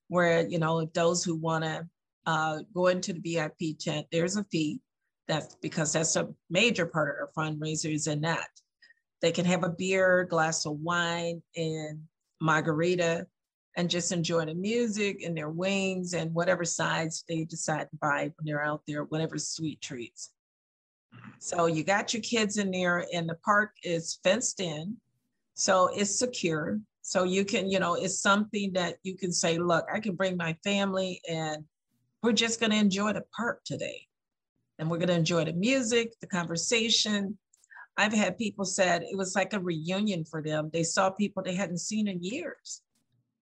where, 0.09 0.45
you 0.45 0.59
know, 0.59 0.85
those 0.93 1.23
who 1.23 1.35
want 1.35 1.63
to 1.63 1.87
uh, 2.25 2.59
go 2.73 2.87
into 2.87 3.13
the 3.13 3.19
VIP 3.19 3.77
tent, 3.79 4.07
there's 4.11 4.35
a 4.35 4.43
fee. 4.45 4.81
That's 5.27 5.55
because 5.61 5.93
that's 5.93 6.17
a 6.17 6.27
major 6.49 6.85
part 6.85 7.09
of 7.09 7.29
our 7.37 7.45
fundraisers 7.45 8.11
in 8.11 8.21
that. 8.21 8.49
They 9.21 9.31
can 9.31 9.45
have 9.45 9.63
a 9.63 9.69
beer, 9.69 10.25
glass 10.25 10.65
of 10.65 10.79
wine, 10.79 11.41
and 11.55 12.01
margarita, 12.41 13.27
and 13.77 13.89
just 13.89 14.11
enjoy 14.11 14.45
the 14.45 14.53
music 14.53 15.23
and 15.23 15.35
their 15.35 15.49
wings 15.49 16.13
and 16.13 16.33
whatever 16.33 16.65
sides 16.65 17.23
they 17.27 17.45
decide 17.45 17.89
to 17.89 17.97
buy 18.01 18.31
when 18.35 18.45
they're 18.45 18.63
out 18.63 18.81
there, 18.87 19.03
whatever 19.05 19.37
sweet 19.37 19.81
treats. 19.81 20.31
So 21.39 21.65
you 21.65 21.83
got 21.83 22.13
your 22.13 22.21
kids 22.21 22.57
in 22.57 22.71
there, 22.71 23.05
and 23.13 23.27
the 23.27 23.35
park 23.35 23.71
is 23.83 24.19
fenced 24.23 24.59
in, 24.59 24.97
so 25.55 25.89
it's 25.93 26.17
secure. 26.17 26.79
So 27.01 27.23
you 27.23 27.43
can, 27.43 27.69
you 27.69 27.79
know, 27.79 27.95
it's 27.95 28.19
something 28.19 28.73
that 28.73 28.97
you 29.03 29.15
can 29.17 29.31
say, 29.31 29.57
look, 29.57 29.85
I 29.91 29.99
can 29.99 30.15
bring 30.15 30.37
my 30.37 30.55
family, 30.63 31.21
and 31.29 31.65
we're 32.21 32.33
just 32.33 32.59
going 32.59 32.71
to 32.71 32.77
enjoy 32.77 33.13
the 33.13 33.23
park 33.35 33.61
today 33.65 34.07
and 34.77 34.89
we're 34.89 34.97
going 34.97 35.09
to 35.09 35.15
enjoy 35.15 35.45
the 35.45 35.53
music, 35.53 36.19
the 36.19 36.27
conversation. 36.27 37.37
I've 37.97 38.13
had 38.13 38.37
people 38.37 38.65
said 38.65 39.03
it 39.03 39.17
was 39.17 39.35
like 39.35 39.53
a 39.53 39.59
reunion 39.59 40.25
for 40.25 40.41
them. 40.41 40.69
They 40.71 40.83
saw 40.83 41.09
people 41.09 41.43
they 41.43 41.55
hadn't 41.55 41.79
seen 41.79 42.07
in 42.07 42.23
years. 42.23 42.81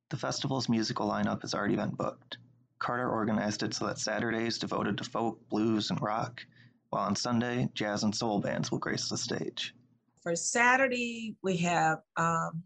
The 0.10 0.18
festival's 0.18 0.70
musical 0.70 1.08
lineup 1.08 1.42
has 1.42 1.54
already 1.54 1.76
been 1.76 1.92
booked. 1.92 2.38
Carter 2.80 3.10
organized 3.10 3.64
it 3.64 3.74
so 3.74 3.86
that 3.88 4.00
Saturday 4.00 4.48
is 4.48 4.58
devoted 4.58 4.98
to 4.98 5.04
folk, 5.04 5.40
blues, 5.50 5.92
and 5.92 6.02
rock, 6.02 6.42
while 6.90 7.06
on 7.06 7.16
Sunday, 7.16 7.70
jazz 7.74 8.04
and 8.04 8.16
soul 8.16 8.40
bands 8.40 8.72
will 8.72 8.80
grace 8.80 9.10
the 9.10 9.18
stage. 9.18 9.76
For 10.24 10.36
Saturday, 10.36 11.36
we 11.44 11.58
have 11.58 12.00
um, 12.18 12.64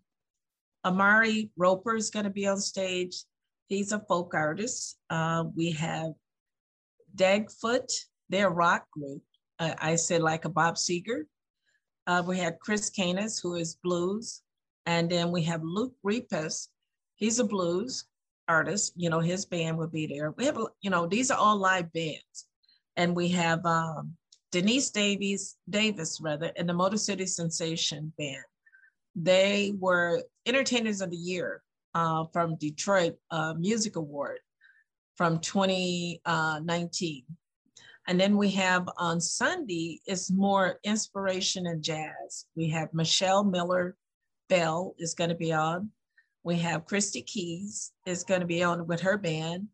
Amari 0.85 1.49
Roper 1.57 1.95
is 1.95 2.09
going 2.09 2.25
to 2.25 2.29
be 2.29 2.47
on 2.47 2.59
stage. 2.59 3.23
He's 3.67 3.91
a 3.91 3.99
folk 3.99 4.33
artist. 4.33 4.97
Uh, 5.09 5.45
we 5.55 5.71
have 5.71 6.13
Dagfoot 7.15 7.91
their 8.29 8.49
rock 8.49 8.89
group. 8.91 9.21
Uh, 9.59 9.73
I 9.79 9.95
said 9.95 10.21
like 10.21 10.45
a 10.45 10.49
Bob 10.49 10.75
Seger. 10.75 11.23
Uh, 12.07 12.23
we 12.25 12.37
had 12.37 12.59
Chris 12.59 12.89
Canas, 12.89 13.39
who 13.39 13.55
is 13.55 13.77
blues. 13.83 14.41
And 14.85 15.09
then 15.09 15.31
we 15.31 15.43
have 15.43 15.61
Luke 15.63 15.93
Repus. 16.03 16.69
He's 17.15 17.39
a 17.39 17.43
blues 17.43 18.05
artist. 18.47 18.93
You 18.95 19.09
know, 19.09 19.19
his 19.19 19.45
band 19.45 19.77
will 19.77 19.87
be 19.87 20.07
there. 20.07 20.31
We 20.31 20.45
have, 20.45 20.57
you 20.81 20.89
know, 20.89 21.07
these 21.07 21.31
are 21.31 21.37
all 21.37 21.57
live 21.57 21.91
bands. 21.93 22.47
And 22.95 23.15
we 23.15 23.29
have 23.29 23.65
um, 23.65 24.15
Denise 24.51 24.91
Davies, 24.91 25.57
Davis 25.69 26.19
rather, 26.21 26.51
and 26.55 26.69
the 26.69 26.73
Motor 26.73 26.97
City 26.97 27.25
Sensation 27.25 28.13
Band. 28.17 28.43
They 29.15 29.73
were 29.79 30.23
entertainers 30.45 31.01
of 31.01 31.09
the 31.11 31.17
year 31.17 31.63
uh, 31.95 32.25
from 32.31 32.55
Detroit 32.57 33.15
uh, 33.31 33.53
Music 33.57 33.95
Award 33.95 34.39
from 35.15 35.39
2019. 35.39 37.23
And 38.07 38.19
then 38.19 38.35
we 38.35 38.49
have 38.51 38.89
on 38.97 39.21
Sunday 39.21 40.01
is 40.07 40.29
more 40.31 40.79
inspiration 40.83 41.67
and 41.67 41.81
jazz. 41.81 42.45
We 42.55 42.67
have 42.69 42.93
Michelle 42.93 43.43
Miller 43.43 43.95
Bell 44.49 44.93
is 44.97 45.13
going 45.13 45.29
to 45.29 45.35
be 45.35 45.53
on. 45.53 45.89
We 46.43 46.57
have 46.57 46.85
Christy 46.85 47.21
Keys 47.21 47.91
is 48.05 48.23
going 48.23 48.41
to 48.41 48.47
be 48.47 48.63
on 48.63 48.85
with 48.85 49.01
her 49.01 49.17
band. 49.17 49.67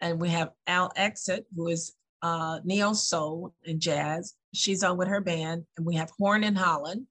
And 0.00 0.20
we 0.20 0.28
have 0.30 0.50
Al 0.66 0.90
Exit, 0.96 1.46
who 1.54 1.68
is 1.68 1.94
uh, 2.22 2.60
neo 2.64 2.92
soul 2.94 3.54
and 3.66 3.80
jazz. 3.80 4.34
She's 4.54 4.82
on 4.82 4.96
with 4.96 5.08
her 5.08 5.20
band. 5.20 5.64
And 5.76 5.86
we 5.86 5.96
have 5.96 6.10
Horn 6.18 6.44
and 6.44 6.56
Holland. 6.56 7.06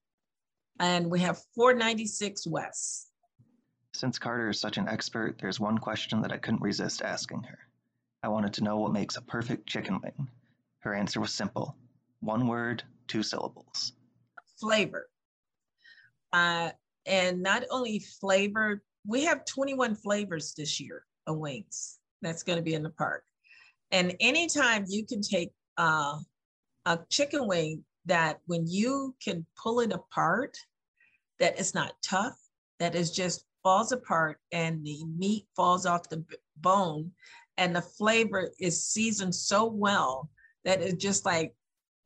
And 0.80 1.10
we 1.10 1.20
have 1.20 1.38
496 1.54 2.46
West. 2.48 3.10
Since 3.94 4.18
Carter 4.18 4.50
is 4.50 4.60
such 4.60 4.76
an 4.76 4.88
expert, 4.88 5.38
there's 5.40 5.58
one 5.58 5.78
question 5.78 6.20
that 6.22 6.32
I 6.32 6.36
couldn't 6.36 6.60
resist 6.60 7.00
asking 7.00 7.44
her. 7.44 7.58
I 8.22 8.28
wanted 8.28 8.52
to 8.54 8.64
know 8.64 8.76
what 8.76 8.92
makes 8.92 9.16
a 9.16 9.22
perfect 9.22 9.68
chicken 9.68 10.00
wing. 10.02 10.28
Her 10.80 10.94
answer 10.94 11.20
was 11.20 11.32
simple 11.32 11.76
one 12.20 12.48
word, 12.48 12.82
two 13.06 13.22
syllables. 13.22 13.92
Flavor. 14.58 15.08
Uh, 16.32 16.70
and 17.06 17.42
not 17.42 17.64
only 17.70 18.00
flavor, 18.00 18.82
we 19.06 19.24
have 19.24 19.44
21 19.44 19.94
flavors 19.94 20.54
this 20.54 20.80
year 20.80 21.04
of 21.26 21.38
wings 21.38 21.98
that's 22.22 22.42
going 22.42 22.56
to 22.56 22.62
be 22.62 22.74
in 22.74 22.82
the 22.82 22.90
park. 22.90 23.24
And 23.90 24.16
anytime 24.20 24.84
you 24.88 25.06
can 25.06 25.20
take 25.20 25.52
uh, 25.76 26.18
a 26.86 26.98
chicken 27.08 27.46
wing 27.46 27.84
that 28.06 28.40
when 28.46 28.66
you 28.66 29.14
can 29.22 29.46
pull 29.60 29.80
it 29.80 29.92
apart, 29.92 30.56
that 31.38 31.58
it's 31.58 31.74
not 31.74 31.92
tough, 32.02 32.36
that 32.78 32.94
is 32.94 33.10
just 33.10 33.44
falls 33.62 33.92
apart 33.92 34.38
and 34.52 34.84
the 34.84 35.04
meat 35.16 35.46
falls 35.54 35.86
off 35.86 36.08
the 36.08 36.24
bone 36.58 37.10
and 37.58 37.74
the 37.74 37.82
flavor 37.82 38.50
is 38.60 38.86
seasoned 38.86 39.34
so 39.34 39.64
well 39.64 40.28
that 40.64 40.80
it 40.80 40.98
just 40.98 41.24
like 41.24 41.54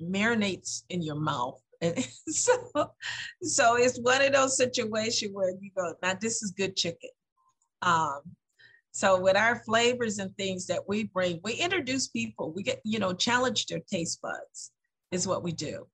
marinates 0.00 0.82
in 0.90 1.02
your 1.02 1.16
mouth. 1.16 1.60
And 1.80 1.98
so, 2.28 2.52
so 3.42 3.76
it's 3.76 3.98
one 3.98 4.22
of 4.22 4.32
those 4.32 4.56
situations 4.56 5.32
where 5.32 5.50
you 5.50 5.70
go, 5.76 5.94
now 6.02 6.14
this 6.20 6.42
is 6.42 6.52
good 6.52 6.76
chicken. 6.76 7.10
Um, 7.82 8.20
so 8.92 9.20
with 9.20 9.36
our 9.36 9.56
flavors 9.60 10.18
and 10.18 10.36
things 10.36 10.66
that 10.66 10.88
we 10.88 11.04
bring, 11.04 11.40
we 11.44 11.54
introduce 11.54 12.08
people. 12.08 12.52
We 12.52 12.62
get, 12.62 12.80
you 12.84 12.98
know, 12.98 13.12
challenge 13.12 13.66
their 13.66 13.80
taste 13.80 14.20
buds 14.20 14.72
is 15.10 15.26
what 15.26 15.42
we 15.42 15.52
do. 15.52 15.86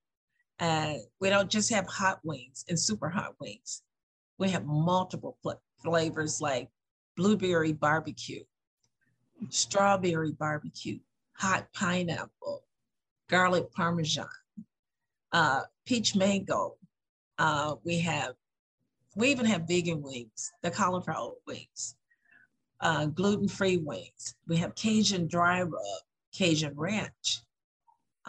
And 0.58 1.02
we 1.20 1.28
don't 1.28 1.50
just 1.50 1.70
have 1.72 1.86
hot 1.86 2.20
wings 2.24 2.64
and 2.68 2.80
super 2.80 3.10
hot 3.10 3.34
wings. 3.40 3.82
We 4.38 4.48
have 4.50 4.64
multiple 4.64 5.36
fl- 5.42 5.60
flavors 5.82 6.40
like 6.40 6.68
blueberry 7.16 7.72
barbecue, 7.72 8.44
strawberry 9.50 10.32
barbecue, 10.32 10.98
hot 11.34 11.66
pineapple, 11.74 12.64
garlic 13.28 13.70
parmesan, 13.72 14.26
uh, 15.32 15.62
peach 15.84 16.16
mango. 16.16 16.76
Uh, 17.38 17.74
we 17.84 17.98
have, 17.98 18.34
we 19.14 19.28
even 19.30 19.46
have 19.46 19.68
vegan 19.68 20.02
wings, 20.02 20.52
the 20.62 20.70
cauliflower 20.70 21.32
wings 21.46 21.96
uh, 22.80 23.06
gluten-free 23.06 23.78
wings. 23.78 24.34
We 24.46 24.56
have 24.58 24.74
Cajun 24.74 25.28
dry 25.28 25.62
rub, 25.62 26.02
Cajun 26.32 26.74
ranch. 26.76 27.40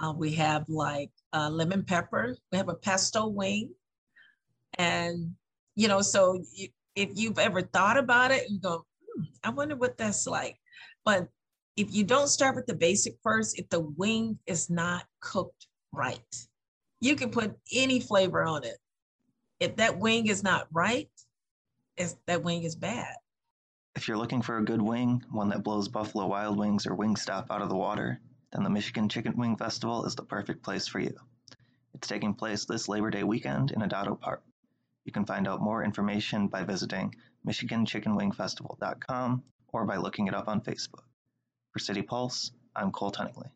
Uh, 0.01 0.13
we 0.15 0.33
have 0.33 0.67
like 0.69 1.11
uh, 1.33 1.49
lemon 1.49 1.83
pepper. 1.83 2.37
We 2.51 2.57
have 2.57 2.69
a 2.69 2.75
pesto 2.75 3.27
wing. 3.27 3.71
And, 4.77 5.33
you 5.75 5.87
know, 5.87 6.01
so 6.01 6.41
you, 6.53 6.69
if 6.95 7.09
you've 7.15 7.39
ever 7.39 7.61
thought 7.61 7.97
about 7.97 8.31
it 8.31 8.49
and 8.49 8.61
go, 8.61 8.85
hmm, 9.01 9.23
I 9.43 9.49
wonder 9.49 9.75
what 9.75 9.97
that's 9.97 10.27
like. 10.27 10.57
But 11.03 11.27
if 11.75 11.93
you 11.93 12.03
don't 12.03 12.27
start 12.27 12.55
with 12.55 12.65
the 12.67 12.75
basic 12.75 13.15
first, 13.23 13.59
if 13.59 13.69
the 13.69 13.81
wing 13.81 14.39
is 14.45 14.69
not 14.69 15.05
cooked 15.19 15.67
right, 15.91 16.46
you 16.99 17.15
can 17.15 17.29
put 17.29 17.57
any 17.71 17.99
flavor 17.99 18.43
on 18.43 18.63
it. 18.63 18.77
If 19.59 19.77
that 19.77 19.97
wing 19.99 20.27
is 20.27 20.43
not 20.43 20.67
right, 20.71 21.09
if 21.95 22.13
that 22.25 22.43
wing 22.43 22.63
is 22.63 22.75
bad. 22.75 23.15
If 23.95 24.07
you're 24.07 24.17
looking 24.17 24.41
for 24.43 24.57
a 24.57 24.63
good 24.63 24.81
wing, 24.81 25.23
one 25.31 25.49
that 25.49 25.63
blows 25.63 25.87
Buffalo 25.87 26.27
Wild 26.27 26.57
Wings 26.57 26.85
or 26.85 26.95
Wingstop 26.95 27.47
out 27.49 27.63
of 27.63 27.69
the 27.69 27.75
water, 27.75 28.19
then 28.51 28.63
the 28.63 28.69
Michigan 28.69 29.09
Chicken 29.09 29.35
Wing 29.35 29.57
Festival 29.57 30.05
is 30.05 30.15
the 30.15 30.23
perfect 30.23 30.61
place 30.63 30.87
for 30.87 30.99
you. 30.99 31.15
It's 31.95 32.07
taking 32.07 32.35
place 32.35 32.65
this 32.65 32.87
Labor 32.87 33.09
Day 33.09 33.23
weekend 33.23 33.71
in 33.71 33.81
Adado 33.81 34.19
Park. 34.19 34.43
You 35.03 35.11
can 35.11 35.25
find 35.25 35.47
out 35.47 35.61
more 35.61 35.83
information 35.83 36.47
by 36.47 36.63
visiting 36.63 37.15
MichiganChickenWingFestival.com 37.47 39.43
or 39.69 39.85
by 39.85 39.97
looking 39.97 40.27
it 40.27 40.35
up 40.35 40.47
on 40.47 40.61
Facebook. 40.61 41.05
For 41.71 41.79
City 41.79 42.03
Pulse, 42.03 42.51
I'm 42.75 42.91
Cole 42.91 43.11
Tunningley. 43.11 43.49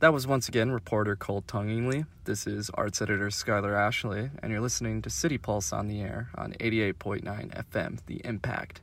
That 0.00 0.12
was 0.12 0.28
once 0.28 0.48
again 0.48 0.70
reporter 0.70 1.16
Cole 1.16 1.42
Tunningley. 1.42 2.04
This 2.22 2.46
is 2.46 2.70
arts 2.74 3.02
editor 3.02 3.30
Skylar 3.30 3.76
Ashley, 3.76 4.30
and 4.40 4.52
you're 4.52 4.60
listening 4.60 5.02
to 5.02 5.10
City 5.10 5.38
Pulse 5.38 5.72
on 5.72 5.88
the 5.88 6.00
air 6.00 6.28
on 6.36 6.52
88.9 6.60 7.24
FM, 7.24 7.98
The 8.06 8.20
Impact. 8.24 8.80